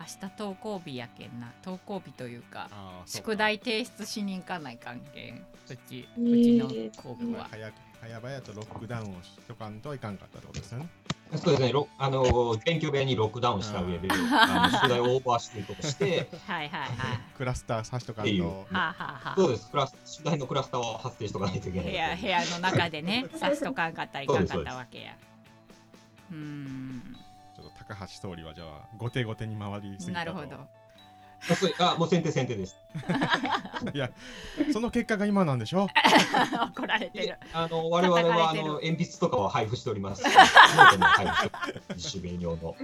[0.01, 1.53] 明日登校日やけんな。
[1.65, 2.71] 登校日というか
[3.07, 7.49] 宿題提出しに行かない関係うちえうーちの校区は。
[7.51, 10.89] 早く早々とロックダウンをしとかんといかんかったってことですよね。
[11.37, 16.91] そうですね、ろあの、勉強部屋にロックダウンした上で、 あの宿題をオーバーしてるとこして、はいはいはい。
[17.37, 18.43] クラスターさしとかんっていう。
[18.43, 18.49] と。
[18.49, 25.17] はあ、はあはそうです、クラス、宿題のクラスターを発生しとかないといけあ、ない部屋部屋の中でね さしとかんかったらいかんかったわけや。
[26.33, 27.17] うーん。
[27.57, 30.33] ちょっと高橋総理はじゃあ後手後手に回りすぎたと。
[30.33, 30.80] なるほど
[31.79, 32.77] あもう先手先手です。
[33.95, 34.11] いや
[34.73, 35.89] その結果が今なんでしょ
[36.77, 40.23] 怒られてるあの我々はあの鉛筆とかは配布しております。
[41.97, 42.77] 主勉用の。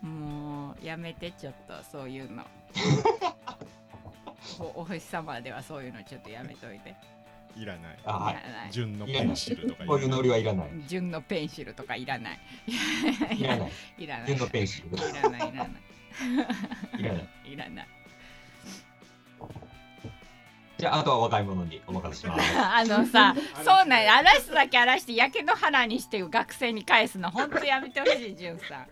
[0.00, 2.44] もうやめてちょっとそういうの
[4.58, 6.94] おお星様ではそういうのちょっとやめといて
[7.56, 7.98] いらない。
[8.04, 10.70] あはいいらない純のペンシルとかこういうノリはいらない。
[10.86, 12.40] 純のペンシルとかいらない
[13.38, 13.72] いらない。
[13.98, 14.88] いらない純のペンシル。
[14.88, 15.70] いらないいらない
[16.98, 17.28] いらない。
[17.44, 17.88] いらない。
[20.78, 22.42] じゃあ、あとは若い者にお任せします。
[22.58, 23.34] あのさ
[23.64, 24.16] そうなんや。
[24.16, 28.86] 荒らすだけ荒らして焼け野原にして学生に返すのほんとやめてほしいじゅんさん。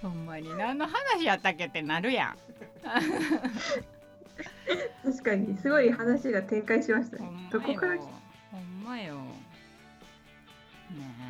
[0.00, 2.36] ほんまに何の話やったっけってなるやん。
[5.02, 7.24] 確かにすごい話が展開しましたね。
[7.26, 7.96] ほんまよどこから
[8.52, 9.14] ほんまよ。
[10.90, 11.27] ね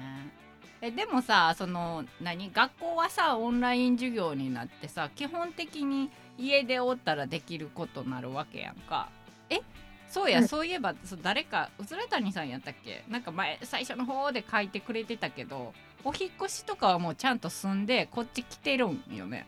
[0.81, 2.51] ええでもさその何？
[2.53, 9.09] 学校はさオンライン授業になってさ基本的に家でおったらできることなるわけやんか
[9.51, 9.61] え
[10.09, 13.05] そうや、はいそういえばそう誰かうずら谷さんやったっけ？
[13.09, 15.75] なんか前最初の方で書いてくれてたけど
[16.05, 19.47] お引っ越しとかはもうちゃんと住んでこっち来てるんよね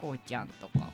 [0.00, 0.92] こうちゃんとかも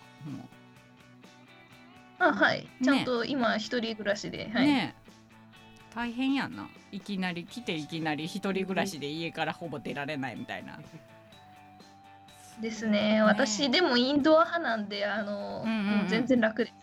[2.18, 2.68] あはい。
[2.82, 4.50] ちゃんと今一人暮らしで。
[4.52, 4.66] はい。
[4.66, 4.99] ねえ
[5.94, 6.68] 大変やんな。
[6.92, 10.78] いきなり来ていきなり一人暮らしで家からほぼ出られないみたいな。
[12.60, 13.22] ですね。
[13.22, 15.98] 私でもインドア派なんで、あの、うんうんうん。
[15.98, 16.74] もう全然楽です。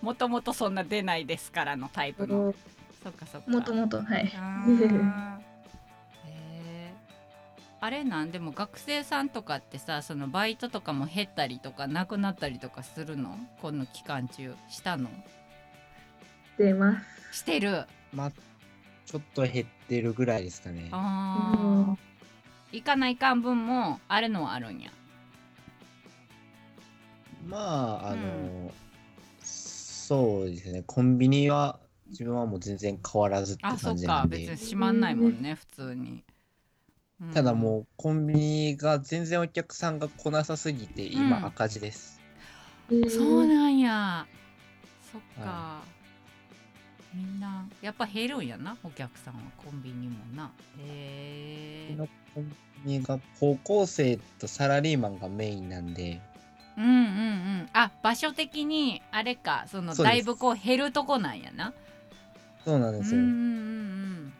[0.02, 2.54] もともとそんな出ないですからのタイプの。
[3.02, 3.50] そっかそっか。
[3.50, 4.32] もともと、はい。
[7.80, 13.36] あ れなんでも学生さんとかってさそのバイトとかも減ったりとかなくなったりとかするの？
[13.60, 14.54] この期間中。
[14.68, 15.10] したの？
[16.58, 17.00] 出ま
[17.32, 17.38] す。
[17.38, 17.84] してる。
[18.12, 18.32] まあ、
[19.06, 20.88] ちょっと減ってるぐらいですかね。
[20.92, 21.96] あー。
[22.72, 24.90] 行かないかん分もあるのはあるんや。
[27.46, 27.58] ま
[28.04, 28.28] あ、あの、う
[28.68, 28.70] ん。
[29.42, 30.82] そうですね。
[30.86, 31.78] コンビニは
[32.08, 34.36] 自分はもう全然変わらずってあそっ感じなんで。
[34.36, 34.52] か。
[34.52, 34.66] 別に。
[34.66, 36.22] 閉まんないもんね普通に、
[37.20, 37.30] うん。
[37.30, 41.26] ただもうコンビニが全然お客さんが来なさすぎてうん。
[41.26, 42.20] 今赤字です。
[43.08, 44.26] そうなんや。
[45.10, 45.82] そっか、は
[47.14, 50.50] みんなやっぱ減るんやなお客さんはコンビニもな。
[50.78, 52.48] へえコン
[52.84, 56.20] ビニが高校生とサラリーマンがメインなんで、
[56.78, 57.00] うんうんう
[57.64, 57.68] ん。
[57.72, 61.74] あ場所的にあれかそのだいぶこう減るとこなんやな。
[62.64, 63.20] そうなんですよ。
[63.20, 64.32] うんうんうん。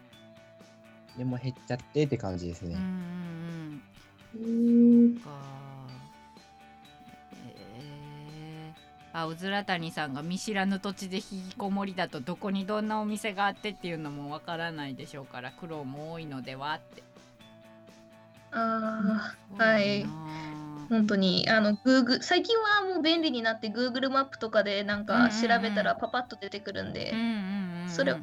[1.17, 2.75] でも減っちゃってって感じですね。
[2.75, 3.83] うんうん
[4.43, 5.05] うん。
[5.05, 5.19] うん。
[5.19, 5.29] か
[9.13, 17.03] あうずら谷さんが見知らぬ土地で引きこもりだとどこにどんなお店があってっていうのもわからないでしょうから苦労も多いのではって。
[18.51, 20.03] あそうだなはい。
[20.03, 27.89] あ、本当に、あの、グーグ最近はもう便利になって、Google マップとかでなんか調べたらパパッと出てくるんで、うんうんうんうん。
[27.89, 28.15] それ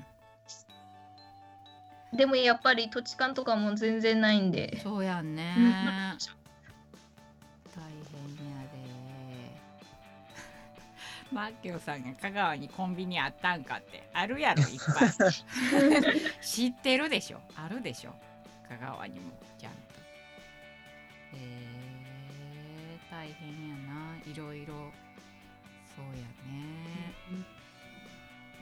[2.12, 5.54] でもやっぱり土地勘とかも全然ないんで、そうやんね
[11.32, 14.08] マッキョさんが香川にコンビニあったんかって。
[14.12, 15.32] あるやろいっぱい。
[16.42, 17.40] 知ってるでしょ。
[17.56, 18.14] あるでしょ。
[18.68, 19.32] 香川にも。
[19.58, 19.78] ちゃんと。
[21.34, 24.16] えー、大変やな。
[24.26, 24.74] いろいろ。
[25.94, 26.80] そうやね。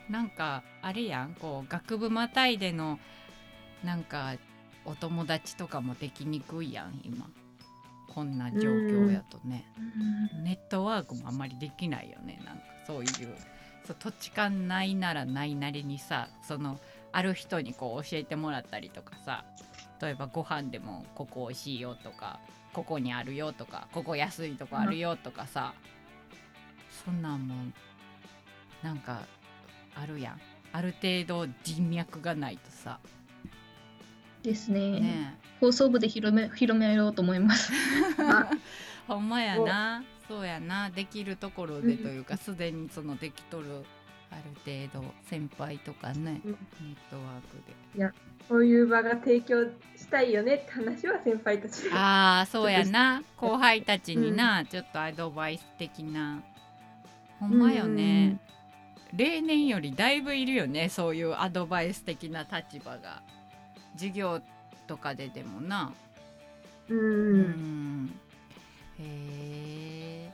[0.09, 1.33] なんかあれやん。
[1.35, 2.99] こう学部またいでの
[3.83, 4.35] なんか
[4.85, 7.29] お友達とかもできにくいやん今
[8.13, 9.65] こんな状況やとね、
[10.43, 12.39] ネットワークもあんまりできないよね。
[12.45, 13.09] なんかそういう
[13.85, 16.79] そう土地勘ないならないなりにさその
[17.11, 19.45] ある人にこう教えてもらったりとかさ
[20.01, 22.39] 例えばご飯でもここ美味しいよとか
[22.73, 25.73] ここにあるよとかここ安いとこあるよとかさ、
[27.05, 27.55] そんなんも
[28.83, 29.21] なんか
[29.95, 30.41] あるやん。
[30.71, 32.99] ある程度人脈がないとさ
[34.49, 34.99] ですね。
[34.99, 35.37] ね。
[35.59, 37.71] 放送部で広め広めようと思います。
[38.17, 38.49] あ
[39.07, 40.03] ほんまやな。
[40.27, 40.89] そうやな。
[40.89, 43.85] できるところでというかすでにそのできとる
[44.31, 46.51] ある程度先輩とかね、うん。
[46.51, 47.57] ネットワーク
[47.97, 48.11] で。
[48.47, 53.21] こういう場が提供したいよねって話は先輩たちでああそうやな。
[53.37, 56.41] 後輩たちにな、ちょっとアドバイス的な。
[57.39, 58.39] ほんまよね、
[59.13, 63.23] 例年よりだいぶいるよねそういうアドバイス的な立場が
[63.99, 64.41] 授業
[64.87, 65.91] とかででもな。
[66.87, 68.05] うんううん。
[68.05, 68.19] ん
[68.97, 69.03] へ
[70.25, 70.31] え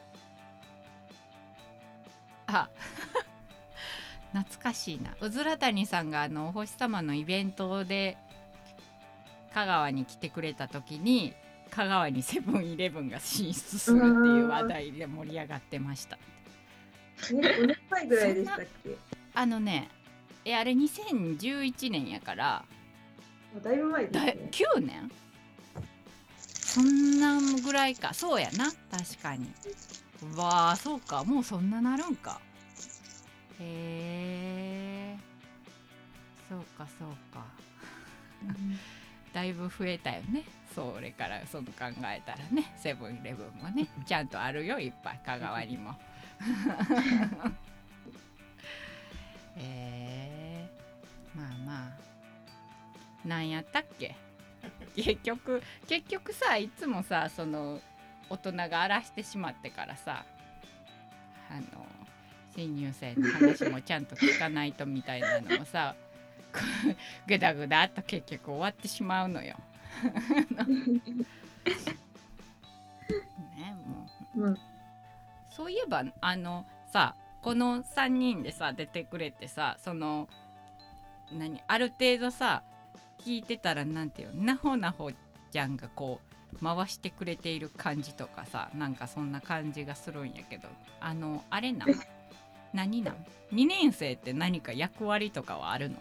[2.47, 2.70] あ。
[4.34, 5.16] 懐かしいな。
[5.22, 8.18] うずら谷さんがあのお星様のイベントで
[9.53, 11.34] 香川に来てくれた時に
[11.72, 14.11] 香川にセブンイレブンが進出するってい
[14.41, 16.18] う話題で盛り上がってました。
[16.18, 16.22] ね
[17.18, 18.97] 5年前ぐらいでしたっけ？
[19.34, 19.89] あのね
[20.43, 22.66] えあれ2011年やから
[23.62, 25.12] だいぶ前ですだね9年？
[26.49, 28.14] そんなぐらいか。
[28.14, 28.66] そうやな。
[28.91, 29.49] 確かに。
[30.36, 31.24] わあそうか。
[31.24, 32.41] もうそんななるんか。
[33.60, 35.18] へえ。
[36.49, 37.45] そうかそうか。
[39.34, 40.43] だいぶ増えたよね。
[40.74, 42.74] それからその考えたらね。
[42.78, 43.88] セブンイレブンもね。
[44.06, 45.22] ちゃんとあるよいっぱい。
[45.26, 45.95] 香川にも
[53.26, 54.15] あなんやったっけ？
[54.95, 57.80] 結局結局さいつもさその
[58.30, 60.26] 大人が荒らしてしまってからさ
[61.49, 61.86] あの
[62.55, 65.95] 新入生の話もちゃんと聞かないとみたいなのもさ
[67.28, 69.57] ぐだぐだっと結局終わってしまうのよ。
[73.57, 74.57] ねもう、うん。
[75.49, 80.28] そういえばあのさこの3人でさ出てくれてさその
[81.32, 82.63] 何ある程度さ
[83.24, 85.11] 聞いてたらなんていうのなほなほ
[85.51, 86.20] ちゃんがこ
[86.53, 90.68] う回してくれている感じとかさなんかそんな感じがするんやけど。
[91.01, 91.89] あのあれなん？
[92.74, 93.16] 何なん
[93.53, 95.97] ?2 年生って何か役割とかはあるの？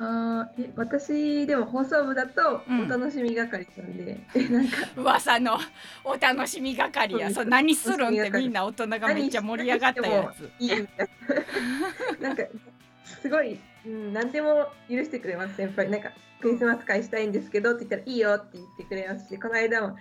[0.00, 2.80] あーえ私でも放送部だとうん。
[2.84, 5.58] お楽しみ係なんで、え なんか噂の
[6.04, 7.28] お楽しみ係や。
[7.30, 10.50] そそうう何するんってみんな大人がめっちゃ盛り上がったやつ。
[10.60, 10.70] いい
[12.20, 12.44] なんか
[13.20, 13.58] すごい、
[13.88, 15.56] うん、何でも許してくれます。
[15.56, 16.10] 先輩なんか
[16.40, 19.96] クリスマス会したいんですけどって言ったらいいよって言ってくれますしこの間も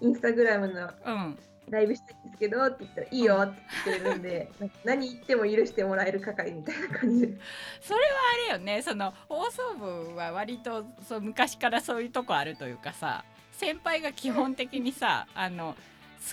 [0.00, 1.38] インスタグラムのうん。
[1.70, 7.26] ライブしたいんですけどって言ったらいいよって言ってくれるんでなんか何言っても許してもらえる係みたいな感じ。
[7.26, 7.32] で
[7.80, 8.82] すそれはあれよね。
[8.82, 15.78] その放送部は割とそう昔からそういうとこあるというかさ先輩が基本的にさあの好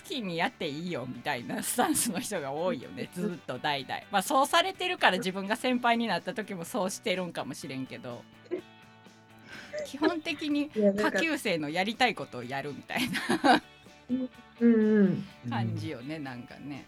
[0.02, 3.58] きにやっていいよみたいなスタンスの人が多いよねずっと。
[3.58, 3.94] 代々。
[4.10, 8.22] まあそうされてるから自分が先輩になった時もそうしてるんかもしれんけど
[9.86, 13.00] 基本的に下級生のやりたいことをやるみたい
[13.42, 13.62] な
[14.10, 14.30] うん
[14.60, 15.24] うん。
[15.50, 16.84] 感じよね、なんかね。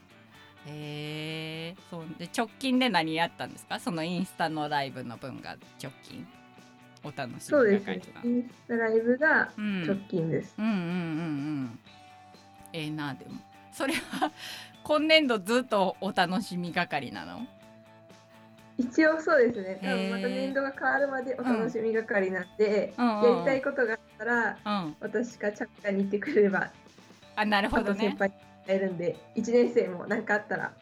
[0.66, 2.04] へえそう。
[2.18, 3.78] で直近で何やったんですか？
[3.80, 6.26] そのインスタのライブの分が直近。
[7.02, 8.00] お楽しそうですね。
[8.24, 11.78] インスタライブがうん、うん直近です、うんうんうん
[12.74, 13.40] ええなでも。
[13.72, 14.30] それは
[14.82, 17.46] 今年度ずっとお楽しみ係なの？
[18.76, 19.78] 一応そうですね。
[19.80, 23.20] 多分また年度が変わるまでお楽しみ係なんで、うん。
[23.20, 24.96] うんやりたいことがあったらうん。
[25.00, 26.70] 私かチャッカーに言ってくれれば
[27.36, 28.34] あなるほどあと先ね輩に
[28.66, 30.72] 伝えるんで1年生も何かあったら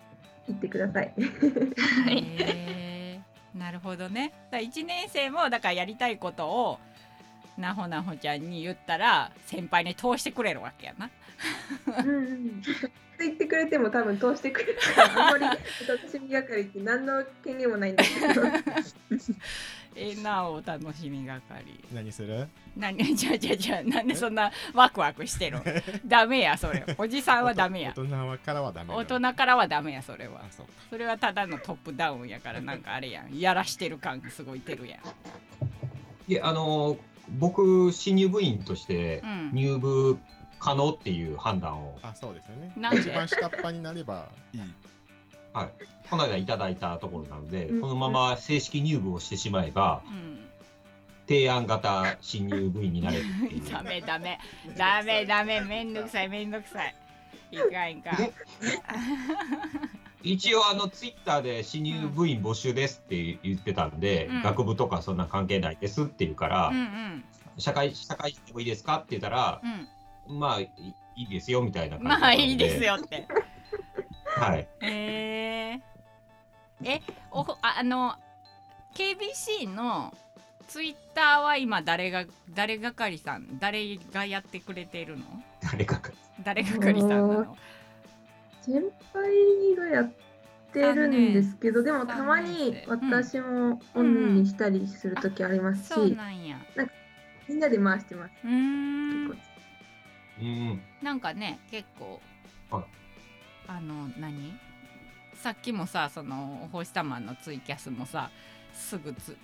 [0.49, 1.15] 言ってください。
[2.09, 3.21] へえ
[3.55, 4.33] なるほどね。
[4.51, 6.79] だ1年生もだからやりたいことを
[7.59, 11.11] なほなほちゃんに言ったら先輩に通してくれるわけやな。
[11.99, 12.63] うんうん。
[13.19, 18.43] 言ってくれても多分通してくれるからあんまりお楽しみ係って何の権限もないんですけど。
[19.95, 21.43] ええなお楽しみ係。
[21.93, 22.49] 何する？
[22.77, 23.15] 何？
[23.15, 25.59] じゃあじゃあじゃあなんでそんなワクワクしてる？
[25.59, 25.65] の
[26.07, 26.85] ダメやそれ。
[26.97, 27.93] おじさんはダメや。
[27.95, 30.41] 大人はからはダメ大人からはダメやそれは。
[30.41, 33.39] あそそれはただのトップダウンやからなんかあれやん。
[33.39, 35.01] やらしてる感がすごい出るやん。
[36.27, 36.97] いやあの
[37.39, 39.51] 僕新入部員としてうん。
[39.53, 40.19] 入部
[40.59, 42.73] 可能っていう判断を、あそうですよね。
[42.77, 43.01] なんで？
[43.01, 44.61] 一番下っ端になればいい。
[45.53, 45.69] はい、
[46.09, 47.81] この間いただいたところなので、うん。
[47.81, 50.39] このまま正式入部をしてしまえばうん。
[51.29, 53.71] 提案型新入部員になれるっていう。
[53.73, 54.39] ダ メダメ。
[54.77, 55.61] ダメダメ。
[55.61, 56.95] めんどくさいめんどくさい。
[57.53, 58.23] いかんいかん。
[58.23, 58.33] え
[60.23, 64.43] 一応あのツイッターで新入部員募集ですって言ってたんで、うん。
[64.43, 67.25] 学部とかそんな関係ないですって言うから、うんうん。
[67.59, 69.61] 社会社会してもいいですかって言ったら、
[70.29, 70.39] うん。
[70.39, 70.71] まあい
[71.15, 73.27] いいですよみたいな感じまあいいですよって。
[74.25, 74.69] はい。
[74.81, 75.81] へえ
[76.85, 77.01] え
[77.31, 78.15] おああの
[78.95, 80.13] KBC の
[80.69, 85.25] ツイッターは今誰が誰係さん誰がやってくれてるの？
[85.71, 86.11] 誰かが
[86.43, 87.57] 誰係さんなの？
[88.63, 88.83] 先
[89.13, 90.13] 輩がやっ
[90.73, 96.59] てるんですけどでもたまに私もオンにしたりする時ありますし、そうなんや。
[97.49, 98.33] みんなで回してます。
[98.45, 99.29] うーん。
[99.29, 99.53] 結構。
[100.41, 102.21] うんなんかね結構
[102.71, 102.85] はい。
[103.69, 104.55] あの何？
[105.35, 108.31] さっきもさそのお星様のツイキャスもさ
[108.73, 109.37] すぐつ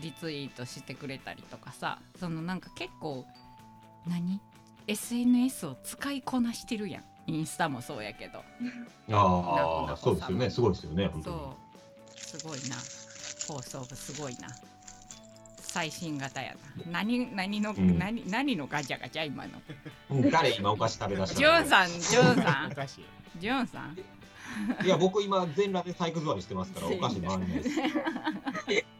[0.00, 3.26] リツイートしてくれたりとかさそのなんか結構
[4.06, 4.40] 何
[4.86, 8.40] ？SNS を使いこなしてるやんインスタもそうやけど。
[9.10, 10.50] ああそうですよね。
[10.50, 11.36] すごいですよね本当に。
[11.36, 11.56] そ
[12.14, 12.38] う。
[12.38, 12.76] すごいな。
[13.46, 14.48] 放送部すごいな。
[15.58, 16.54] 最新型や
[16.86, 17.02] な。
[17.02, 17.98] 何何の、うん。
[17.98, 19.50] 何何のガチャガチャ今の。
[20.10, 20.30] うん。
[20.30, 22.72] 誰今お菓子食べ出したジュンさんジュンさん。
[23.38, 23.96] ジュンさん。
[24.84, 27.70] いや僕今全裸で体育座りしてますからお菓子回らないです。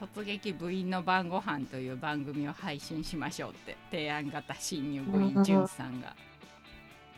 [0.00, 6.14] 突撃部員の晩ご飯という番組を配信しましょうって提案型新入部員じゅんさんが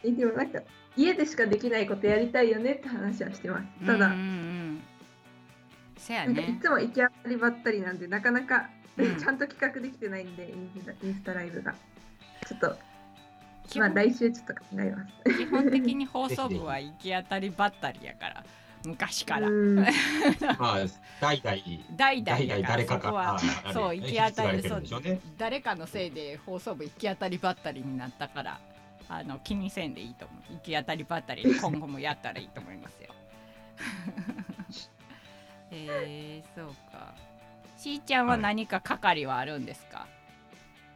[0.07, 0.61] えでもなんか
[0.97, 3.87] 家でしかできないことやりたいよねって話はしてます。
[3.87, 4.83] ただ、うんうんうん
[5.99, 9.17] せやなんかいねつも行き当たりばったりなんでなかなか、うん。
[9.17, 11.75] ちゃんと企画できてないんでインスタインスタライブが。
[12.47, 12.77] ちょっと
[13.79, 15.39] まあ来週ちょっと考えます。
[15.39, 18.45] 基本的に放送部は行き当たりばったりやから
[18.85, 19.49] 昔から。
[19.49, 19.77] うん。
[19.77, 19.87] ま
[20.61, 20.79] あ、
[21.21, 21.59] 代々、
[21.97, 23.35] 代々誰かがそこは。
[23.35, 24.83] ああそう行き当たりそう
[25.37, 28.61] 誰かのせいで放送部行き当たりばったりになったから
[29.09, 30.53] あの気にせんでいいと思う。
[30.55, 33.15] 行き当たりばったりで今後もやったらいいと思いますよ。
[35.71, 37.15] えー、そうか。
[37.77, 40.07] しーちゃんは何か係はあるんですか、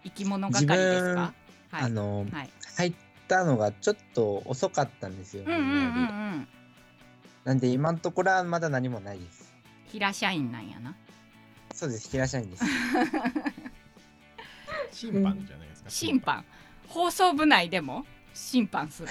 [0.05, 1.35] 生き物係ですか？
[1.71, 1.83] はい。
[1.85, 2.51] あの、はい。
[2.77, 2.95] 入っ
[3.29, 5.45] たのがちょっと遅かったんですよ。
[5.47, 6.39] うんうんうんうみんなより。
[6.41, 6.49] ん
[7.45, 9.53] なんで今のところはまだ何もないです。
[9.87, 10.95] 平社員なんやな。
[11.75, 12.65] そうです、平社員です。
[14.93, 15.91] 審判じゃないですか。
[15.91, 16.45] 審判
[16.91, 19.09] 放送部内でも審判する。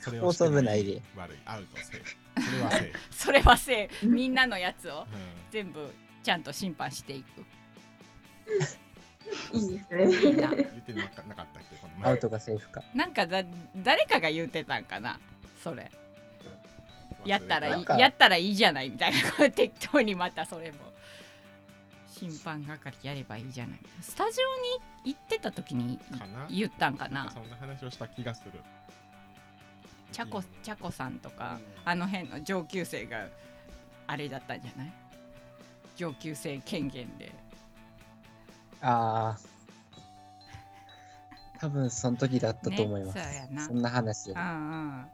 [0.00, 1.02] それ放送部内で。
[1.16, 2.00] 悪い、アウトせい。
[2.40, 2.92] それはせい。
[3.10, 5.06] それはせいみんなのやつをう
[5.50, 7.44] 全部ちゃんと審判していく。
[9.52, 10.42] いいですいいね。
[10.42, 10.48] な。
[10.52, 12.10] ん、言ってなかなかったっけこの前。
[12.12, 12.82] アウトかセーフか。
[12.94, 13.42] なんかだ
[13.76, 15.18] 誰かが言ってたんかな？
[15.62, 15.90] それ。
[17.24, 19.32] やったらいいやったらいいじゃないみたいな。
[19.32, 20.78] こう適当にまたそれも
[22.18, 23.78] 審判係やればいいじゃない。
[24.00, 24.38] スタジ
[25.04, 26.46] オに行ってた時にかな？
[26.48, 27.30] 言ったんかな？
[27.30, 28.52] そんな話をした気がする。
[30.12, 33.26] チャコチャコさんとかあの辺の上級生が
[34.06, 34.92] あれだったんじゃない？
[35.96, 37.32] 上級生権限で。
[38.80, 39.38] ああ。
[41.58, 43.16] 多分その時だったと思います。
[43.16, 43.66] ねそうやな。
[43.66, 45.06] そんな話をうんうん。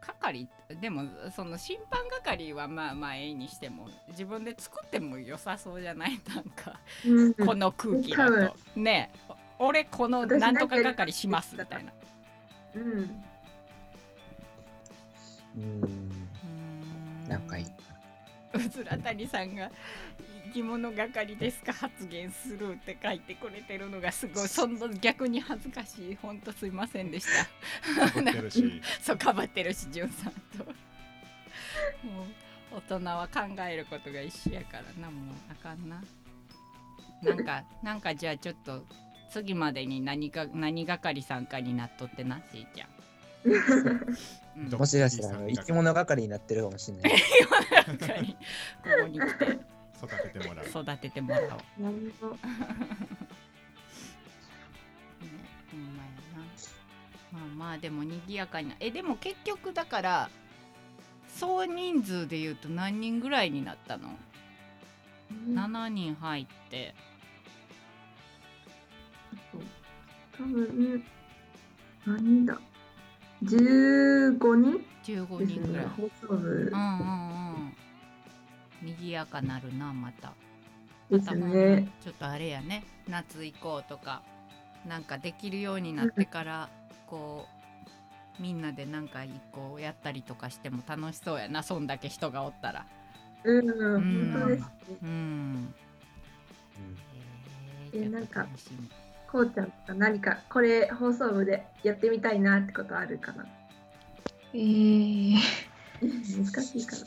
[0.00, 0.48] 係
[0.80, 1.02] でも
[1.34, 6.18] その審判係はまあまあええにしても自分で作っても良さそうじゃない？
[6.34, 7.34] なんかうん。
[7.34, 8.56] この空気だと。
[8.76, 9.10] ね。
[9.28, 11.92] え俺この私なんとか係しますみたいな。
[12.74, 13.24] うん。
[15.56, 17.28] うん。
[17.28, 17.66] なんかいい。
[18.58, 19.70] うずら谷さんが
[20.46, 24.48] 生き物係ですか発言するって書いてくれてるのがすごい。
[24.48, 26.18] そんな逆に恥ずかしい。
[26.20, 28.06] 本当すいませんでした。
[28.06, 30.64] 怒ってるし、 そうかばってるしじゅんさんと。
[30.64, 32.22] も
[32.72, 35.10] う大人は考えることが一緒やからな。
[35.10, 36.02] もうあかんな。
[37.22, 38.84] なんかなんかじゃあちょっと
[39.30, 42.88] 次までに何か何係さんかになっとってなしーちゃん、
[43.44, 47.12] もしかしたら生き物係になってるかもしれない。
[47.98, 48.36] 係。
[48.82, 49.58] ここに来て。
[50.04, 50.66] 育ててもらう。
[50.66, 52.36] 育ててもらおう、 ね、なるほど。
[52.36, 52.54] まや
[56.36, 56.44] な。
[57.32, 60.30] まあまあでも賑やかになえでも結局だから
[61.28, 64.16] 総人数でいうと何人ぐらいになったの、
[65.48, 66.94] 7人入って。
[70.36, 71.04] 多分、
[72.06, 72.60] 何人だ？
[73.44, 75.86] ?15 人？15です人ぐらい。
[75.86, 75.92] ね。
[75.96, 76.48] 放送部。
[76.72, 77.76] うんうんうん
[78.82, 80.34] 賑やかなるなまた。
[81.10, 81.88] ですね。
[82.02, 82.84] ちょっとあれやね。
[83.08, 84.22] 夏行こうとか
[84.86, 86.70] なんかできるようになってから
[87.06, 87.46] こ
[88.38, 91.62] うみんなでなんか一個やったりとかしても楽しそうやな。
[91.62, 92.86] そんだけ人がおったら。
[93.44, 94.68] うん、ん本当ですね。
[95.02, 95.74] うん。
[97.92, 98.46] ええーなんか
[99.34, 103.44] こうちゃんとか何かこれ放送部でやってみたいなってことあるかな？
[104.54, 105.38] えー、
[106.00, 107.02] 難しいかな。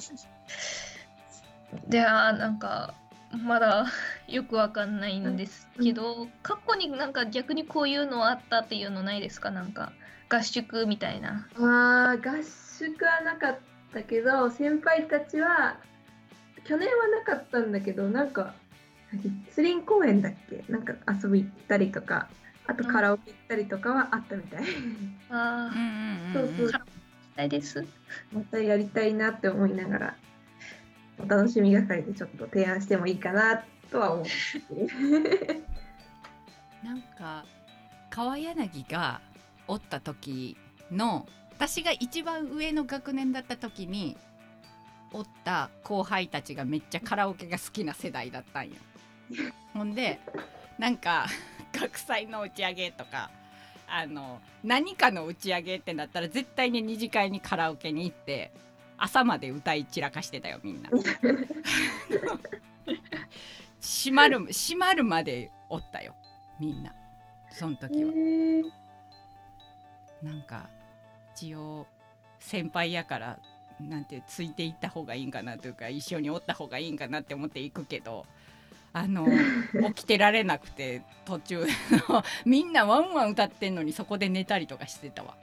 [1.87, 2.93] ではなんか
[3.31, 3.85] まだ
[4.27, 9.49] よくわかんないんですけど、過去になんか逆にこういうのあったっていうのないですか？
[9.49, 9.93] なんか
[10.27, 11.47] 合宿みたいな。
[11.55, 13.59] あー合宿はなかっ
[13.93, 15.77] たけど先輩たちは
[16.65, 18.53] 去年はなかったんだけどなんか
[19.51, 20.63] スリン公園だっけ？
[20.69, 22.27] なんか遊び行ったりとか
[22.65, 24.63] あとカラオケ行ったりとかはあったみたい。
[25.29, 26.81] あうんうんそうそう
[27.37, 27.85] あ、いです。
[28.33, 30.15] またやりたいなって思いながら
[31.19, 34.31] お楽しみ係でちょっと提案してもいいかなとは思って
[36.83, 37.45] なんか
[38.09, 39.21] 川柳が
[39.67, 40.57] おった時
[40.91, 44.17] の私が一番上の学年だった時に
[45.11, 48.75] おった後輩たちがめっちゃカラオケが好きな世代だったんよ。
[49.73, 50.19] ほんで
[50.77, 51.27] なんか
[51.73, 53.29] 学祭の打ち上げとか
[53.87, 58.51] あの何かの打ち上げってなったら絶対に二次会にカラオケに行って
[58.97, 60.89] 朝まで歌い散らかしてたよみんな。
[63.79, 66.15] 閉まる閉まるまでおったよ
[66.59, 66.93] みんな
[67.51, 68.11] その時は。
[70.21, 70.67] なんか
[71.35, 71.85] 一応
[72.39, 73.39] 先輩やから
[73.79, 78.25] なんてついていった方がいいんかなというか一緒におった方がいいんかなって思って行くけど
[78.99, 79.27] あの
[79.93, 81.65] 起きてられなくて途中。
[82.09, 85.35] の みんなワンワン歌ってんのにそこで寝たりとかしてたわ。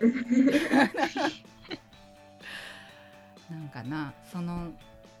[3.50, 4.72] なんかなその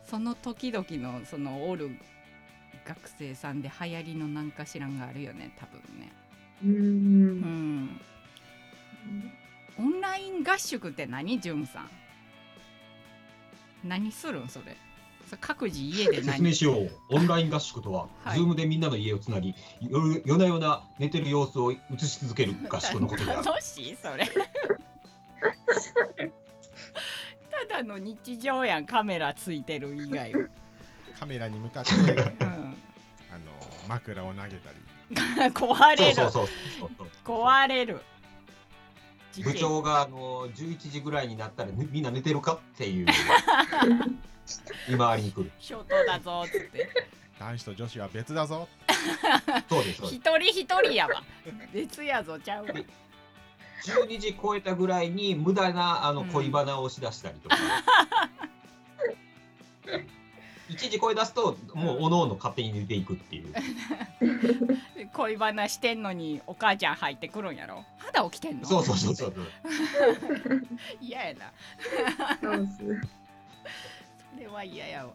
[0.04, 1.96] その時々のそのおる
[2.84, 6.12] 学生さんで流行りのなんかしらんがあるよね多分ね。
[6.64, 7.40] ううん。
[7.84, 8.00] ん。
[9.78, 11.90] オンライン合宿って何じゅんさん？
[13.88, 14.76] 何するんそれ？
[15.40, 16.90] 各自家で説明何しよう。
[17.10, 18.38] オンライン合宿とは、はい。
[18.38, 23.42] ズームでみんなの家をつなぎ、夜夜な夜な寝てる様子を映し続ける合宿のことである。
[23.46, 24.26] 楽しいそれ。
[27.68, 30.48] ただの日常やんカメラついてる以外は、
[31.18, 33.50] カメラに向かってうん、あの
[33.88, 34.76] 枕を投げたり。
[35.52, 36.14] 壊れる。
[36.14, 36.46] そうそう
[36.78, 37.08] そうそう。
[37.24, 38.00] 壊れる。
[39.42, 43.06] 部長があの11時ぐらいになったらねみんな寝てるかっていう
[44.88, 45.50] 見回りに来る。
[45.58, 46.88] ショートだぞっつって
[47.38, 48.68] 男子と女子は別だぞ
[49.68, 49.98] そうです。
[50.00, 51.22] そう一です人一人やわ
[51.72, 52.70] 別やぞちゃうわ
[53.84, 57.56] 12時超えたぐらいに無駄なあのうん恋バナをしだしたりとか。
[60.68, 63.54] 1時超え出すともうおのおの勝手に寝ていくっていう。
[65.12, 68.66] 恋バナしてんのにお母ちゃん入ってくるんやろ肌起きてんの？
[68.66, 69.34] そうそうそうそう。
[71.00, 71.52] 嫌やな
[72.42, 72.78] そうっす。
[72.78, 72.84] そ
[74.38, 75.12] れは嫌やわ。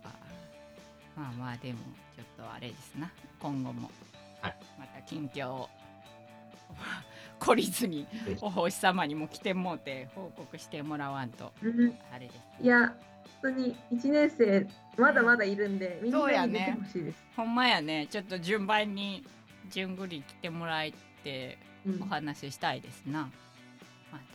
[1.15, 1.80] まあまあでも
[2.15, 3.11] ちょっとあれですな。
[3.39, 3.89] 今後も、
[4.41, 4.55] はい。
[4.80, 5.69] また近況を
[7.39, 8.07] 懲りずに
[8.41, 11.51] お星様にも来てもうて報告してもらわんと。
[11.61, 11.93] うん。
[12.13, 12.63] あれです。
[12.63, 12.93] いや、
[13.41, 14.67] 本当に1年生、
[14.97, 17.17] まだまだいるんで、みんなにてほしいです。
[17.36, 18.07] ほんまやね。
[18.09, 19.26] ちょっと順番に
[19.69, 20.93] 順繰り来てもらえ
[21.24, 22.03] てうん。
[22.03, 23.32] お話ししたいですな、また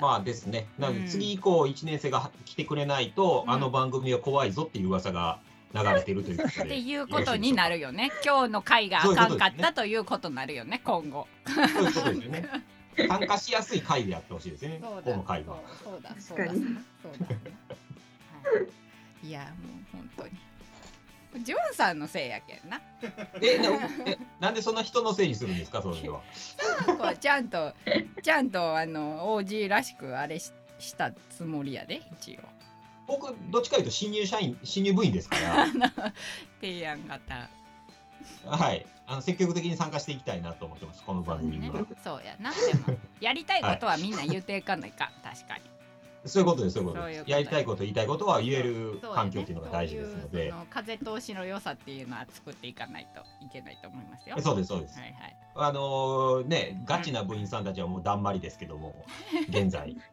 [0.01, 0.69] まあですね。
[0.79, 1.05] なのうん。
[1.05, 3.53] で次以降1年生が来てくれないと、うん。
[3.53, 5.39] あの番組は怖いぞっていう噂が
[5.75, 6.65] 流れてるということで。
[6.65, 8.11] っていうことになるよね。
[8.25, 10.81] 今日の回があかんかったということになるよね。
[10.85, 11.27] 今後。
[11.47, 12.49] そういうことですよね。
[13.09, 14.81] 参加しやすい回でやってほしいですね。
[14.81, 15.59] この回は。
[15.85, 16.11] そうそうだ。
[16.11, 16.61] 確かに。
[17.03, 17.37] そうだそうだ、
[18.51, 18.61] は
[19.23, 20.31] い、いやもう本当に
[21.43, 22.81] ジュンさんのせいやけんな。
[23.41, 23.71] え、な
[24.07, 26.21] えなんでそんな人のせいにするんですか、それは。
[26.87, 27.73] こうちゃんと
[28.23, 32.41] ちゃんとあの OG らしくあれししたつもりやで一応。
[33.07, 35.87] 僕、どっちかというと新入社員、新入部員ですかあの
[36.61, 37.35] 提案型。
[37.35, 37.49] ら、
[38.45, 38.87] はい。
[39.07, 41.87] あの積極的に参加していきたいなと思ってます、この番組には。
[42.03, 42.51] そうやな。
[42.51, 45.63] でもやりたいことはみんな言っていかないか、確かに
[46.27, 47.31] そういうことです、そういうことです。
[47.31, 50.57] やりたいこと、言いたいことは言える環境っていうのが大事ですのそういでうそ。
[50.57, 54.37] の風通しの良さっていうのは作っていかないといけないと思いますよ。
[54.41, 54.99] そうです、そうです。
[54.99, 55.07] は。
[55.07, 55.37] いはい。
[55.55, 58.95] あのーね、ガチな部員さんたちはもうだんまりですけども、
[59.49, 59.97] 現在。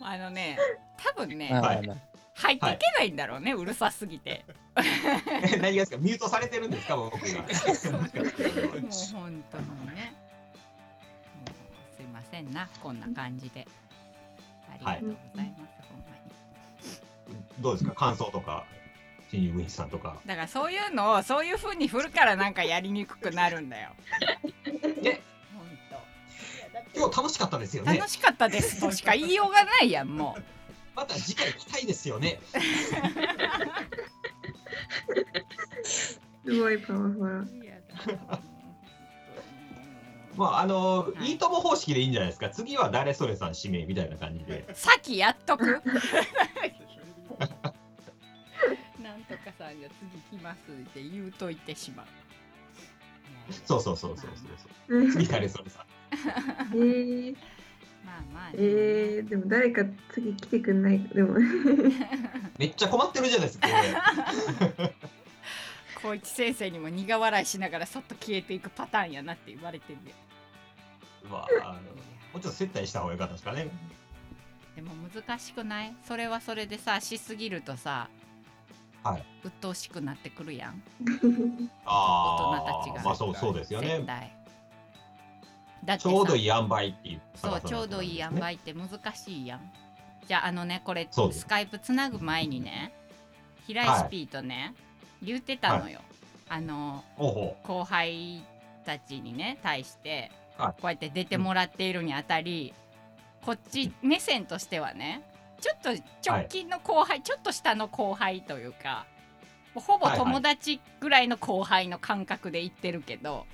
[0.00, 0.58] あのね
[0.98, 1.86] 多分ね、はい。
[1.86, 1.96] まあ
[2.36, 4.44] 入っていけないんだろうね、うるさすぎて。
[5.58, 7.18] 何がですか、ミュートされてるんですか、僕が。
[7.18, 7.50] もう
[9.14, 10.12] 本当にね。
[11.34, 13.66] もうすいませんなこんな感じで
[14.84, 16.00] ありがとうございます、ほん。
[16.00, 16.14] ま
[17.38, 18.64] にどうですか、感想とか、
[19.30, 20.16] 新入部員さんとか。
[20.26, 23.90] だからそういうのをそういう風に振るからなんかやりにくくなるんだよ。
[25.04, 25.22] え、
[25.54, 25.66] 本
[26.94, 27.92] 今日楽しかったですよね。
[27.94, 28.10] 当楽。
[28.10, 30.42] しかったですとしか言いようがないやんもう。
[30.94, 32.40] また次回来たいですよね。
[35.84, 37.46] すごいパワフル。
[40.36, 42.50] まあ、あのーはいいいとも方式でいいんじゃないですか。
[42.50, 44.66] 次は誰それさん指名みたいな感じで。
[44.74, 45.64] さっきやっとく？
[49.02, 49.88] なんとかさんが
[50.30, 52.06] 次来ますって言うといてしまう
[53.64, 55.22] そうそうそうそうそうえそう。
[55.22, 55.86] 次誰それさん。
[56.76, 57.36] ー、
[58.04, 61.38] まあまあ、えー、でも誰か次来てくんないでも
[62.58, 63.68] めっちゃ困ってるじゃないですか。
[66.02, 70.12] これ光一先生にも苦笑いしながらそっと消えていくパターンやなって言われてるで
[71.30, 71.78] うわあのも
[72.36, 73.68] うちょっと接待した方がよかったですかね。
[74.74, 75.94] でも難しくない？
[76.06, 78.08] それはそれでさしすぎるとさ
[79.02, 79.24] はい。
[79.44, 80.82] 鬱陶しくなってくるやん。
[81.86, 83.00] あ大人たちが。
[83.00, 84.04] あ、まあそうそうですよね。
[85.84, 87.22] だちょうどいい塩梅っていう。
[87.36, 89.72] そうちょうどいい塩梅って難しいやん。
[90.26, 92.92] じゃああのねこれスカイプつなぐ前にね
[93.66, 94.74] 平石 P とね、
[95.22, 96.00] 言ってたのよ、
[96.48, 98.44] あのおうほ後輩
[98.84, 100.10] たちにね対して。
[100.10, 102.72] はいこうやって出てもらっているにあたり、
[103.44, 105.22] こっち目線としてはね
[105.60, 105.90] ちょっと
[106.28, 109.06] 直近の後輩、ちょっと下の後輩というか
[109.74, 113.46] もうほぼはいはい友達ぐらいの後輩の感覚で言ってるけど、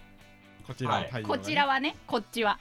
[0.66, 1.38] こちらの対応がね。
[1.42, 2.58] こちらはねこっちは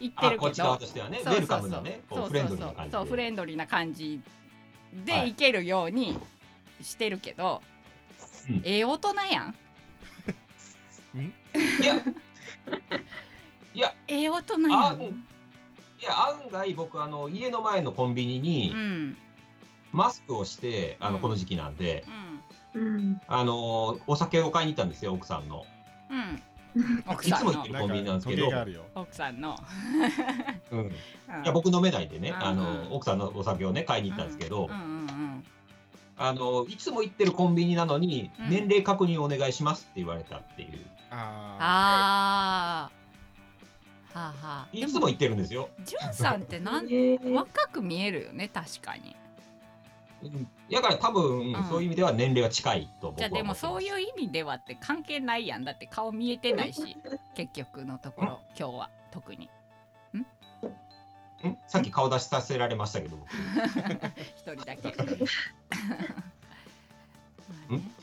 [0.00, 1.38] 言ってあ、るけこっち側どとしてはね、ウそうそう。
[1.38, 2.92] ェルカムなね、こそううフレンドリーな感じで。
[2.92, 4.20] そうそうフレンドリーな感じ
[5.08, 5.30] はでい。
[5.30, 6.18] いけるように
[6.82, 7.62] してるけど、
[8.48, 8.60] うん。
[8.64, 9.54] ええ大人やん？
[11.82, 11.94] いや、
[13.78, 15.04] いや、ええ大人やんあうんい
[16.02, 19.16] や案外僕あの家の前のコンビニにうん。
[19.92, 21.14] マスクをして、あうん。
[21.14, 22.04] のこの時期なんで、
[22.74, 22.82] うん。
[22.82, 23.20] うん。
[23.28, 25.64] あのお酒を買いに行ったんですよ奥さんの。
[26.10, 27.02] うん。
[27.06, 28.50] 奥いさんのつも行ってるコンビニなんですけど。
[28.96, 29.56] 奥さんの。
[30.72, 32.44] うん、 いうんや僕飲めないんでね、うん。
[32.44, 35.44] あの奥さんのお酒をね買いに行ったんですけど、うんうんうん。
[36.16, 38.50] あのいつも行ってるコンビニなのに、うん。
[38.50, 40.84] 年齢確認お願いしますって言われたっていう。
[41.12, 42.97] ああー
[44.18, 44.68] はあはあ。
[44.72, 45.68] いつも行ってるんですよ。
[45.84, 47.32] じゅんさんってなん えー。
[47.32, 49.14] 若く見えるよね確かに。
[50.22, 50.48] うん。
[50.70, 51.64] だから多分、うん。
[51.64, 53.82] そういう意味では年齢は近いと僕はじゃあでもそうう。
[53.82, 55.64] いう意味ではって関係ないやん。
[55.64, 56.96] だって顔見えてないし
[57.34, 59.48] 結局のところ今日は特に。
[60.16, 60.26] ん？
[61.68, 63.30] さっき顔出しさせられましたけど、僕。
[64.36, 64.92] 一人だけ。
[64.96, 65.16] まあね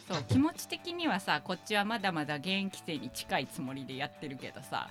[0.07, 4.89] そう気持ち的にはさこっちはまだまだ現役生に近いつもりでやってるけどさ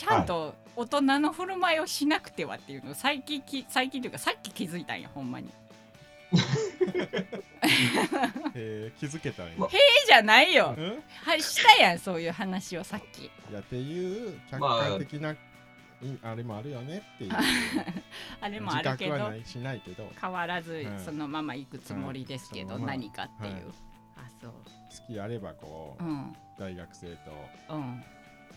[0.00, 5.50] ちゃんと大人の振る舞いをしなくてはっていうのを最近き最近というかさっき気づいたんやほんまに。
[8.54, 9.52] えー、気づけたんや。
[9.58, 10.74] まええじゃないよ。
[10.78, 11.02] うん？
[11.22, 13.24] はいしたやんそういう話をさっき。
[13.26, 15.36] いやっていう客まあ観的な、い
[16.22, 17.32] あれもあるよねっていう。
[18.40, 20.04] あれもあ自るけど覚はないしないけど。
[20.04, 23.64] 好変わらずはいそのまま行くつもりですけど、何かっていう、はい。
[24.16, 24.52] あそう。
[25.06, 26.34] きあればこう、うん。
[26.58, 27.32] 大学生と
[27.68, 28.02] うん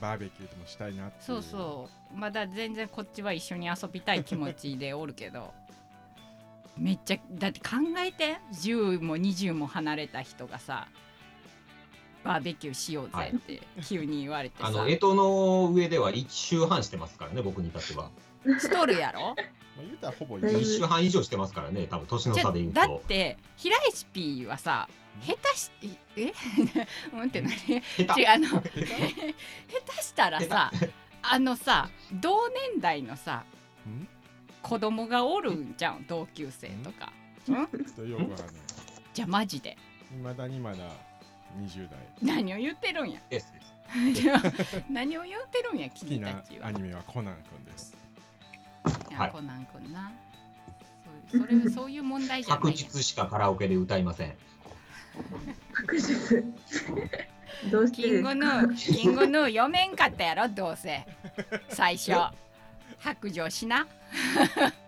[0.03, 2.17] バーベキューでもしたいなっていそうそう。
[2.17, 5.53] まだ全然こっちは一緒に遊びたい気持ちでおるけど。
[6.77, 10.87] めっちゃだって考えて10も20も離れた人がさ
[12.23, 18.09] バーベキューしようぜって急に言われてさ、あの干支の上では1周半してますからね、僕に至っては。
[18.59, 19.35] しとるやろ？
[19.77, 23.03] まあ、言うたらほぼうん一緒1周半以上してますからね、多分年の差で言うだっと。
[23.07, 24.89] て平石 P はさ
[25.21, 25.71] 下手し
[26.17, 26.33] え？
[27.13, 27.55] うんって何？
[27.55, 28.21] 下手。
[28.21, 28.81] 違うあの下手。
[30.01, 30.71] したらさ
[31.21, 33.45] あのさ同年代のさ
[33.87, 34.07] ん？
[34.61, 36.05] 子供がおるんじゃん？
[36.07, 37.11] 同級生とか、
[39.13, 39.77] じゃあマジで。
[40.11, 40.77] いまだにまだ
[41.59, 41.99] 20代。
[42.21, 43.19] 何を言ってるんや？
[44.89, 46.67] 何を言ってるんや君たなちは？
[46.67, 47.93] アニメはコナンくんです。
[49.31, 50.11] コナン君な。
[51.29, 52.77] それそういう問題じゃないやん。
[52.77, 54.35] 白日しかカラオケで歌いません。
[55.73, 56.11] 白日。
[57.71, 61.05] どうしてキングヌーキングヌー読めんかったやろどうせ。
[61.69, 62.11] 最初。
[62.99, 63.87] 白状しな。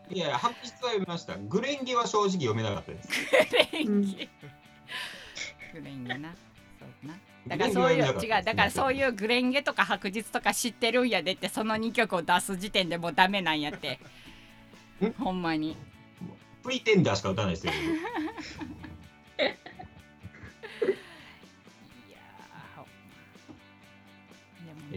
[0.09, 1.35] いやいや、白日は読みました。
[1.37, 3.09] グレンゲは正直読めなかったです。
[3.49, 4.01] グレンうん。
[4.03, 4.29] ゲ
[5.73, 6.35] グレンゲな。
[6.79, 7.15] そうな。
[7.47, 8.43] だからそういう違う。
[8.43, 13.99] だからそういうグレンゲとか白日とか知ってるんやでってその2曲を出す時点でもうダメなんやって。
[15.05, 15.11] ん？
[15.13, 15.75] ほんまに。
[16.63, 17.73] プリテンダーしか歌わないですよ。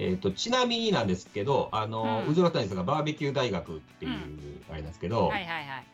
[0.00, 4.12] えっとちなみになんですけど、あの、うんうずらたにさんがバーベキュー大学っていう、
[4.70, 5.86] あれなんですけど、はいはいはい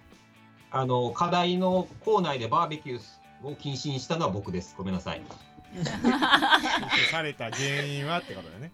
[0.76, 4.74] あの課題の校内でバーベキューを禁止にしたのは僕です。
[4.76, 5.22] ごめんなさい。
[7.12, 8.72] された原因はってことだよね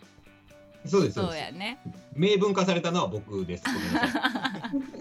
[0.86, 1.14] そうです。
[1.14, 1.78] そうですそうやね
[2.14, 3.64] 明文化されたのは僕です。
[3.66, 4.22] ごめんなさい。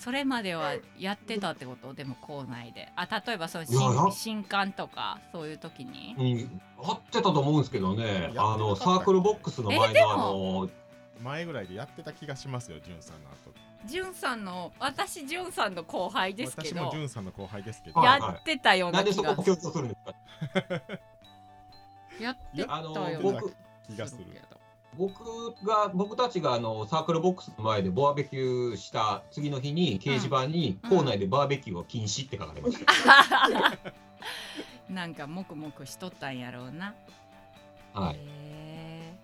[0.00, 1.92] それまではやってたってこと？
[1.92, 2.90] でも校内で。
[2.96, 6.14] あ例えばその新新刊とかそういう時に？
[6.18, 8.32] うん、合ってたと思うんですけどね。
[8.36, 10.70] あのサークルボックスの前のあの
[11.22, 13.52] 前ぐらいでやってた気がしますよじゅんさんの後。
[13.84, 18.00] じゅんさんの私じゅんさんの後輩ですけ私もどじゅんさんの後輩ですけど。
[18.00, 20.14] はいやってたようなでなん気がそこを強調するんですか？
[22.18, 23.54] やってたような僕
[23.86, 24.59] 気がするけど
[24.98, 33.78] 僕が僕たちがあのサークルボックスの前でバーベキューした次の日に掲示板にうん校内でバーベキューは禁止って書かれました。
[34.92, 36.94] なんかもくもくしとったんやろうな。
[37.94, 38.16] はい。
[38.18, 39.14] へ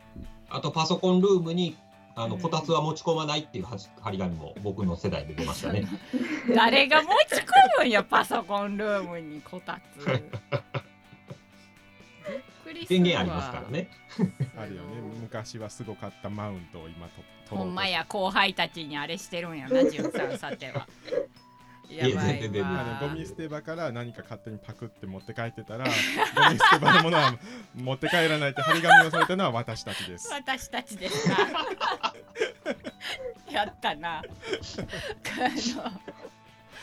[0.48, 1.76] あとパソコンルームに
[2.14, 5.86] あのうんこたつは持ち込まないっていうはじ張り紙も僕の世代で出ましたね。
[6.14, 7.44] ー 誰が持ち込
[7.78, 10.06] むんやパソコンルームにこたつ。
[12.88, 13.68] 電源ありますから。
[13.68, 13.88] ね。
[14.59, 14.88] あるよね
[15.20, 20.86] 昔はすごかったマウントを今と取ろうとほんまや後輩たちにあれしてるんやなじゅんさんさては。
[21.88, 25.84] やばいあわのゴミ捨て場から何か勝手にパクって持って帰ってたら
[26.34, 27.38] ゴミ捨て場のものは
[27.76, 31.36] 持って帰らないって張り紙をされたのは私たちです私たちですな。
[33.48, 34.18] やったな。
[34.18, 34.26] あの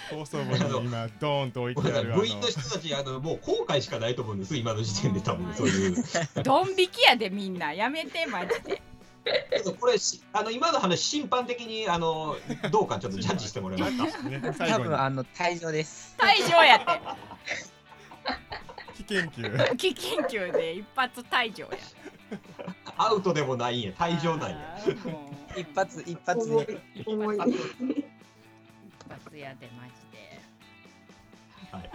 [0.09, 5.95] 放送部に今ドーンと置いてある部員の人たちあのもう後悔しかないと思うんです今の時点で多分 そういう。
[6.43, 8.81] ドン引きやでみんなやめてマジで。
[9.25, 12.35] ちょっとこれしあの今の話審判的にあの
[12.71, 14.17] どうかちょっとジャッジしてもらえます
[14.57, 14.67] か。
[14.67, 16.15] 多分あの退場です。
[16.17, 17.01] 退場やって。
[19.05, 21.71] 危険球危険球で一発退場や。
[22.97, 24.79] アウトでもないんや退場なんや。
[25.55, 26.65] 一発一発重
[29.15, 29.21] いで。
[29.21, 29.23] 重い。
[29.23, 30.41] 一発やでマジで
[31.71, 31.89] はい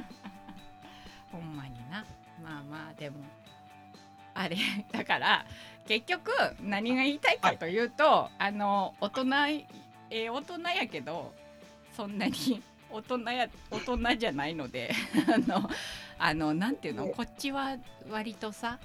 [1.33, 2.05] ほんまにな
[2.43, 3.17] まあまあでも
[4.35, 4.57] あれ
[4.93, 5.47] だから
[5.87, 6.31] 結局
[6.61, 9.23] 何が言いたいかというと、あの大人
[10.11, 11.35] えー大人やけど
[11.97, 14.93] そんなに 大人や大人じゃないので
[15.27, 15.71] あの
[16.19, 17.77] あのなんていうのこっちは
[18.11, 18.79] 割とさ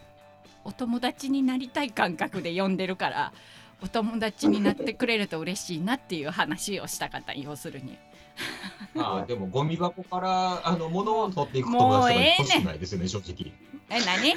[0.63, 3.33] お友達になりたい感覚で呼んでるから
[3.81, 7.97] お友達になってくれると嬉しいなっていう話をしたかった要するに。
[8.97, 13.51] ああでもゴミ箱からあの物を取っていく友達とか欲しくないですよね正直。
[13.89, 14.35] え何？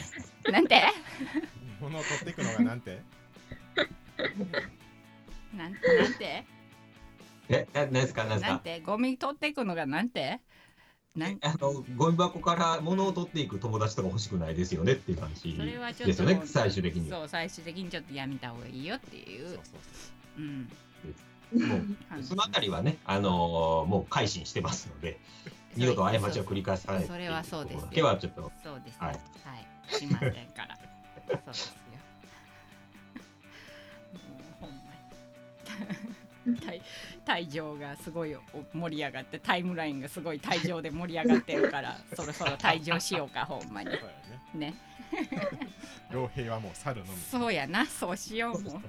[0.52, 0.82] なんて？
[1.80, 3.00] 物を取っていくのがなんて？
[5.56, 6.44] なんなんて？
[7.48, 8.24] えななんですか？
[8.24, 8.64] なんですなんか。
[8.64, 8.80] て？
[8.80, 10.40] ゴミ取っていくのがなんて？
[11.14, 11.38] なん？
[11.42, 17.18] あのゴミ箱から物を取っていく友達とか欲しくないですよねっていう話それはちょっとですよね最終的には。
[17.20, 19.48] そう最終的にちょっとやめた方がいいよっていう。
[19.48, 19.60] そうそ
[20.38, 20.68] ううん
[21.52, 21.76] も
[22.18, 25.18] うそのあたりはねあのーもう改心してますので
[25.76, 29.10] 二度と過ちを繰り返さないそれはそうですよところだけはちょっとそうですはい。
[29.10, 29.94] はい。
[29.94, 30.78] しませんから。
[31.28, 31.72] そうですよ。
[34.14, 34.76] もうほんま
[36.46, 36.58] に。
[36.60, 36.82] 退
[37.24, 38.36] 退場がすごい
[38.72, 43.90] 盛り上がってタイムラインがすごい退場で盛り上がってるから そろそろ退場しようかほんまに。
[43.90, 44.10] そうや
[44.54, 44.70] ね。
[44.72, 44.74] ね。
[46.10, 47.18] 傭兵はもう猿のみ。
[47.18, 47.84] そうやな。
[47.86, 48.82] そうしようもう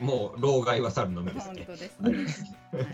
[0.00, 1.64] もう老害は猿のみです本ね。
[1.66, 2.10] 当ですね。
[2.72, 2.84] はい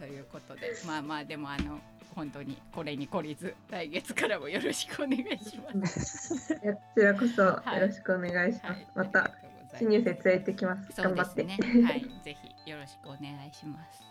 [0.00, 1.78] ということで、まあまあでもあの
[2.14, 6.52] 本当にこれに懲りず来月からもよろしくお願いします。
[6.64, 8.66] やこちらこそよはいろしくお願いします。
[8.66, 9.30] はい、また
[9.78, 10.92] 新入生連れてきます。
[10.92, 11.44] そう頑張って。
[11.44, 11.52] は
[11.94, 14.02] い、ぜひよろしくお願いします。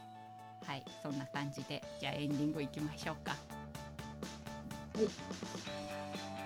[0.66, 3.36] はい、そんな感じでじゃあエンディングいきましょうか。
[4.96, 6.39] お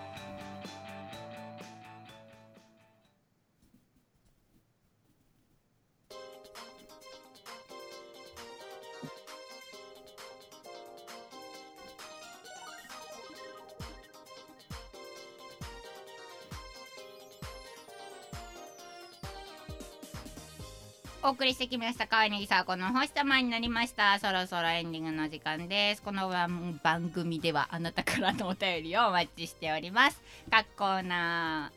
[21.34, 24.20] 送りしてきました川柳さこの星様になりました。
[24.20, 26.04] そろそろエンディングの時間です。
[26.04, 30.22] この番番組ではあなたからのお便りをお待ちしております。
[30.52, 31.72] 各コーナ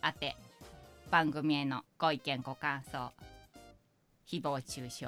[0.00, 0.36] ー宛て
[1.10, 3.12] 番組へのご意見ご感想
[4.26, 5.06] 誹謗中傷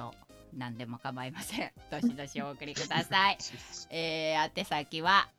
[0.55, 1.71] 何でも構いません。
[1.89, 3.39] どしどしお送りください。
[3.89, 5.29] えー、宛先は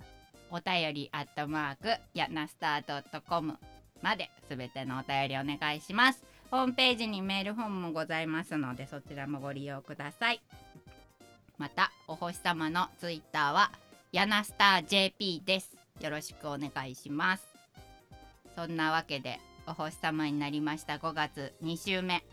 [0.50, 3.56] お便りアットマークやなスター .com
[4.02, 10.40] まですべてのお便りお願いしますホームページにメールフォームもございますのでそちらもご利用ください。
[11.58, 13.72] またお星様のツイッターは
[14.12, 15.76] ヤナスター JP です。
[16.00, 17.46] よろしくお願いします。
[18.54, 20.94] そんなわけでお星様になりました。
[20.94, 22.24] 5月2週目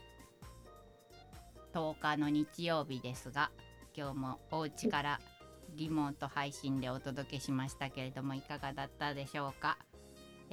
[1.74, 3.50] 10日の日曜日ですが
[3.98, 5.20] 今日もお家から
[5.76, 9.78] リモート配信でお届けしましたけれどもいかがだったでしょうか？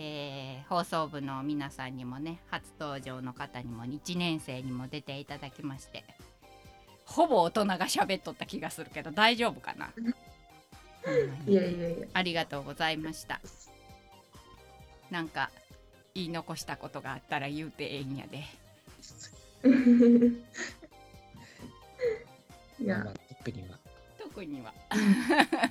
[0.03, 6.05] えー放送部の皆さんにもね初登場の方にも1年生にも出ていただきまして
[7.05, 9.91] ほぼ大人が喋っとった気がするけど大丈夫かな？
[11.47, 12.07] いやいやいや。
[12.15, 13.41] ありがとうございました。
[15.11, 15.51] なんか
[16.15, 18.45] 言い残したことがあったら言うてええんやで。
[22.81, 22.99] いや。
[22.99, 23.79] まあ、特には。
[24.19, 24.73] 特には。
[24.89, 25.70] はい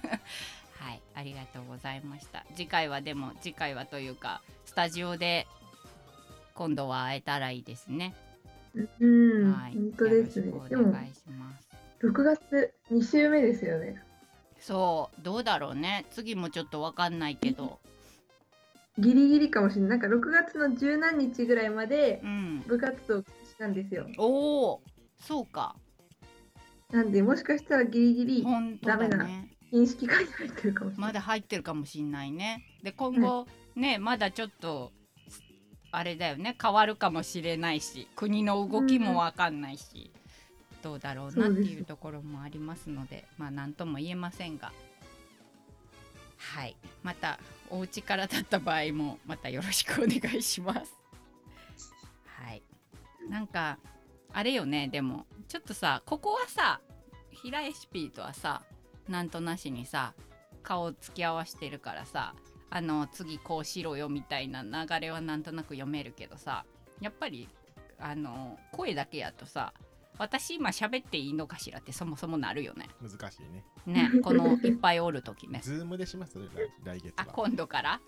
[1.19, 2.45] ありがとうございました。
[2.55, 5.47] 次回はでも次回はというかスタジオで
[6.55, 8.15] 今度は会えたらいいですね。
[8.99, 9.73] うん、はい。
[9.73, 10.53] 本当ですね。
[10.53, 11.67] お願いします。
[12.01, 14.01] 6月2週目ですよね。
[14.59, 15.21] そう。
[15.21, 16.05] どうだろうね。
[16.11, 17.79] 次もちょっとわかんないけど。
[18.97, 19.89] ギリギリかもしれない。
[19.89, 22.63] なんか6月の十何日ぐらいまでうん。
[22.65, 23.25] 部活動し
[23.57, 24.07] たんですよ。
[24.17, 24.81] おお
[25.19, 25.75] そうか。
[26.91, 28.45] なんでもしかしたらギリギリ
[28.81, 31.07] ダメだね認識会に入ってるかもしれない。
[31.07, 32.63] まだ入ってるかもしんないね。
[32.83, 34.91] で今後ねまだちょっと
[35.91, 36.55] あれだよね。
[36.61, 40.11] 変わるかもしれないし国の動きもわかんないし、
[40.81, 44.71] どうだろうなっていうところもありますのでまあ何とも言えませんが。
[46.37, 46.75] はい。
[47.03, 47.39] また
[47.69, 50.93] お家からだった場合もまたよろしくお願いします。
[52.25, 52.63] はい。
[53.29, 53.77] なんか
[54.31, 56.81] あれよねでもちょっとさここはさ
[57.31, 58.61] 平エシピーとはさ
[59.09, 60.13] なんとなしにさ
[60.63, 62.33] 顔つき合わしてるからさ
[62.69, 66.65] あの次こうしろよみたいな流れはなんとなく読めるけどさ
[67.01, 67.49] やっぱり
[67.99, 69.73] あの声だけやとさ
[70.17, 72.89] 私今喋っていいのかしらってそもそもなるよね。
[73.01, 73.63] 難しいね。
[73.85, 75.61] ねこのいっぱいおる時ね。
[75.63, 76.37] ズームでします
[76.83, 77.27] 来来月あは。
[77.31, 77.89] 今度から？
[77.91, 78.01] はい。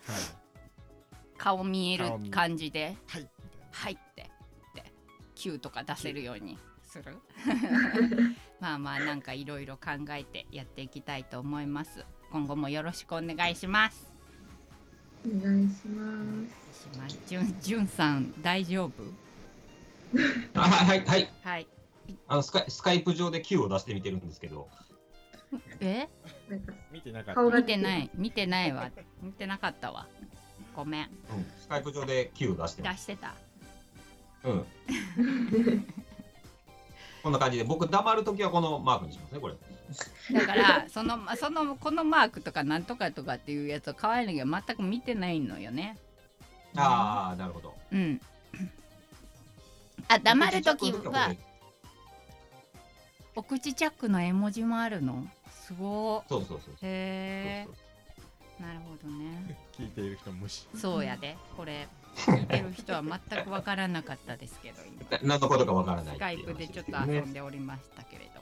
[1.37, 2.97] 顔見える感じで？
[3.07, 3.29] はい
[3.71, 4.25] 「はい」ってっ
[4.75, 4.91] て
[5.35, 6.57] Q とか出せるように
[6.91, 7.17] する。
[8.59, 12.05] まあまあなんかいろいろ考えてやっていきたいと思います。
[12.31, 14.11] 今後もよろしくお願いします。
[15.25, 16.11] お願いしま
[16.73, 16.83] す。
[16.83, 17.19] します。
[17.27, 18.91] じゅんじゅんさん大丈夫？
[20.53, 21.05] あはいはい。
[21.05, 21.29] はい。
[21.43, 21.67] はい
[22.27, 24.67] あのスカイスカイプ上で Q を出してみてるんですけど、
[25.79, 26.09] え？
[26.49, 27.41] なんか見てなかった。
[27.41, 28.09] 見てない。
[28.15, 28.91] 見てないわ。
[29.21, 30.07] 見てなかったわ。
[30.75, 31.05] ごめん。
[31.05, 31.09] うん、
[31.57, 33.07] スカイプ上で Q を出してます。
[33.07, 33.33] 出してた。
[34.43, 34.65] うん。
[37.23, 39.55] こんな感じで、僕黙るときはこのマークにしますね、これ。
[40.33, 45.97] だから そのそのこのマークとかなんとかとかっていうやつを可愛いのけど全く見てないのよね。
[46.75, 47.75] ああ、なるほど。
[47.91, 48.21] うん。
[50.07, 51.33] あ黙るとき僕は
[53.35, 55.25] お口チャックの絵文字もあるの？
[55.51, 57.75] すごそうそうそうーへそう
[58.59, 59.57] えなるほどね。
[59.77, 60.67] 聞いている人無視。
[60.75, 64.77] そうやでこれ聞いてる人は全くわからなかったですけど
[65.23, 68.41] 何のことかわからないスカイプでちょっと遊んでおりましたけれど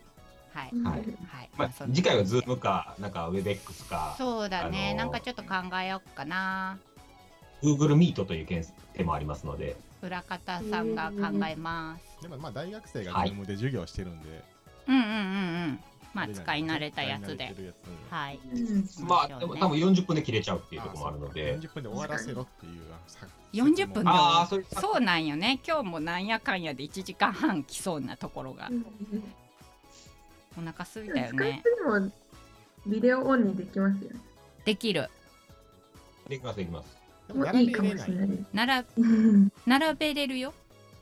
[0.54, 0.72] はい。
[0.84, 1.00] はい。
[1.28, 6.80] はい、まあ次回はズームか、なんか WebEx か、そうだね、あのーなんかちょっと考えようかな。
[7.62, 12.22] Google Meet という件手もありますので、裏方さんが考えます。
[12.22, 14.44] でもまあ大学生がはい Zoom で授業してるんで、
[14.88, 15.14] うんうんうんう
[15.68, 15.80] ん
[16.14, 17.56] まあ使い慣れたやつで。
[18.10, 18.40] はい。
[18.54, 18.90] うん。
[19.08, 25.60] まあ、でも多分40分で切れちゃうっていうところもあるので、40分で終わらせろっていうさ40分でああ、そうなんよね。
[25.68, 28.70] 今日もなんやかんやで1時間半来そうなところが。
[30.58, 31.62] お腹すいたよね。
[31.64, 32.12] プでも
[32.88, 34.20] ビデオオンにできますよね。
[34.66, 35.10] できる。
[36.28, 36.98] できます、できます。
[37.56, 38.46] いいかもしれない。
[38.54, 39.52] ならうん。
[39.66, 40.54] 並べれるよ。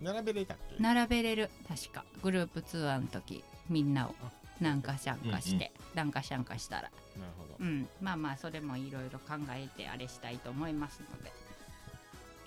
[0.01, 0.84] 並べれたっけ？
[0.84, 1.49] 並べれる。
[1.67, 2.03] 確か。
[2.21, 4.15] グループツアーの時みんなを
[4.61, 6.81] なんか参加して、なんか参加したら。
[6.84, 6.91] なる
[7.38, 7.55] ほど。
[7.59, 7.88] うん。
[8.01, 11.31] まあまあそれもいろいろ考えてあれしたいと思いますので。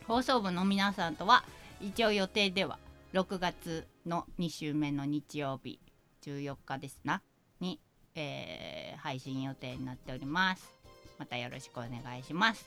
[0.06, 1.44] 放送部の皆さんとは
[1.80, 2.78] 一応予定では
[3.12, 5.78] 6月の2週目の日曜日
[6.22, 7.22] 14日ですな
[7.60, 7.80] に、
[8.14, 10.72] えー配信予定になっております。
[11.18, 12.66] またよろしくお願いします。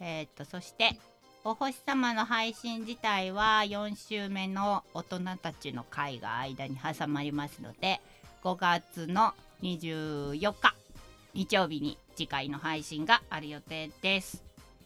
[0.00, 0.98] えーっとそして
[1.44, 8.00] お星様の配信自体は4週目の大人たちの会が間に挟まりますので
[8.46, 10.72] 5月の24日。
[11.34, 14.44] 日曜日に次回の配信がある予定です、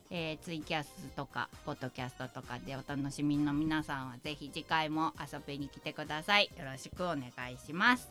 [0.09, 6.51] えーツイキャスとかポッドキャストとかでお楽しみの皆さんはぜひ次回も遊びに来てください。
[6.59, 7.21] よろしくお願
[7.53, 8.09] いします。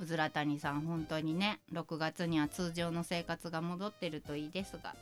[0.00, 4.96] うずら谷さん本当にね6月には通常の生活が戻ってるといいですが。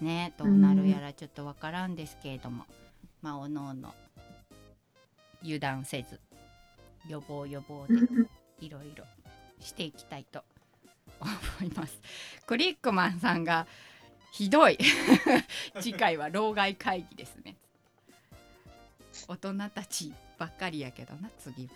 [0.00, 2.64] ねどうなるやらちょっとわからんですけれども、
[3.20, 3.94] まあおのおの
[5.42, 6.18] 油断せず。
[7.08, 7.94] 予防予防で
[8.60, 9.04] いろいろ
[9.60, 10.42] していきたいと
[11.20, 11.30] 思
[11.68, 12.00] います。
[12.46, 13.66] クリックマンさんが
[14.32, 14.78] ひどい
[15.80, 17.56] 次回は老害会議ですね。
[19.28, 21.72] 大人たちばっかりやけどな次は。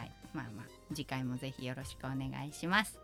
[0.00, 2.98] はいまあまあ次回もぜひよろしくお願いします。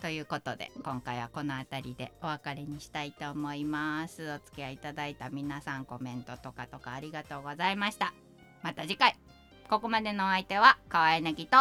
[0.00, 4.32] ということで今回はこの辺りでお別れにしたいと思います。
[4.32, 8.12] お付き合いいただいた皆さんコメントとかとかありがとうございました。
[8.62, 9.16] また次回
[9.72, 11.56] ここまでのお相手は川柳と。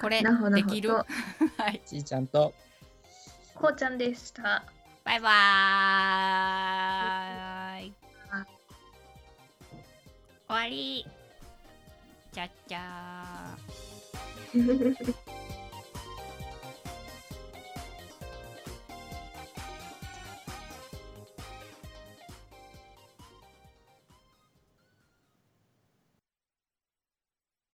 [0.00, 0.68] これなほなほと。
[0.68, 0.90] できる？
[1.56, 1.80] はい。
[1.86, 2.52] ちーちゃんと。
[3.54, 4.64] こうちゃんでした。
[5.04, 7.94] バイバーイ。
[10.48, 11.06] 終わり。
[12.32, 15.06] チャッチャー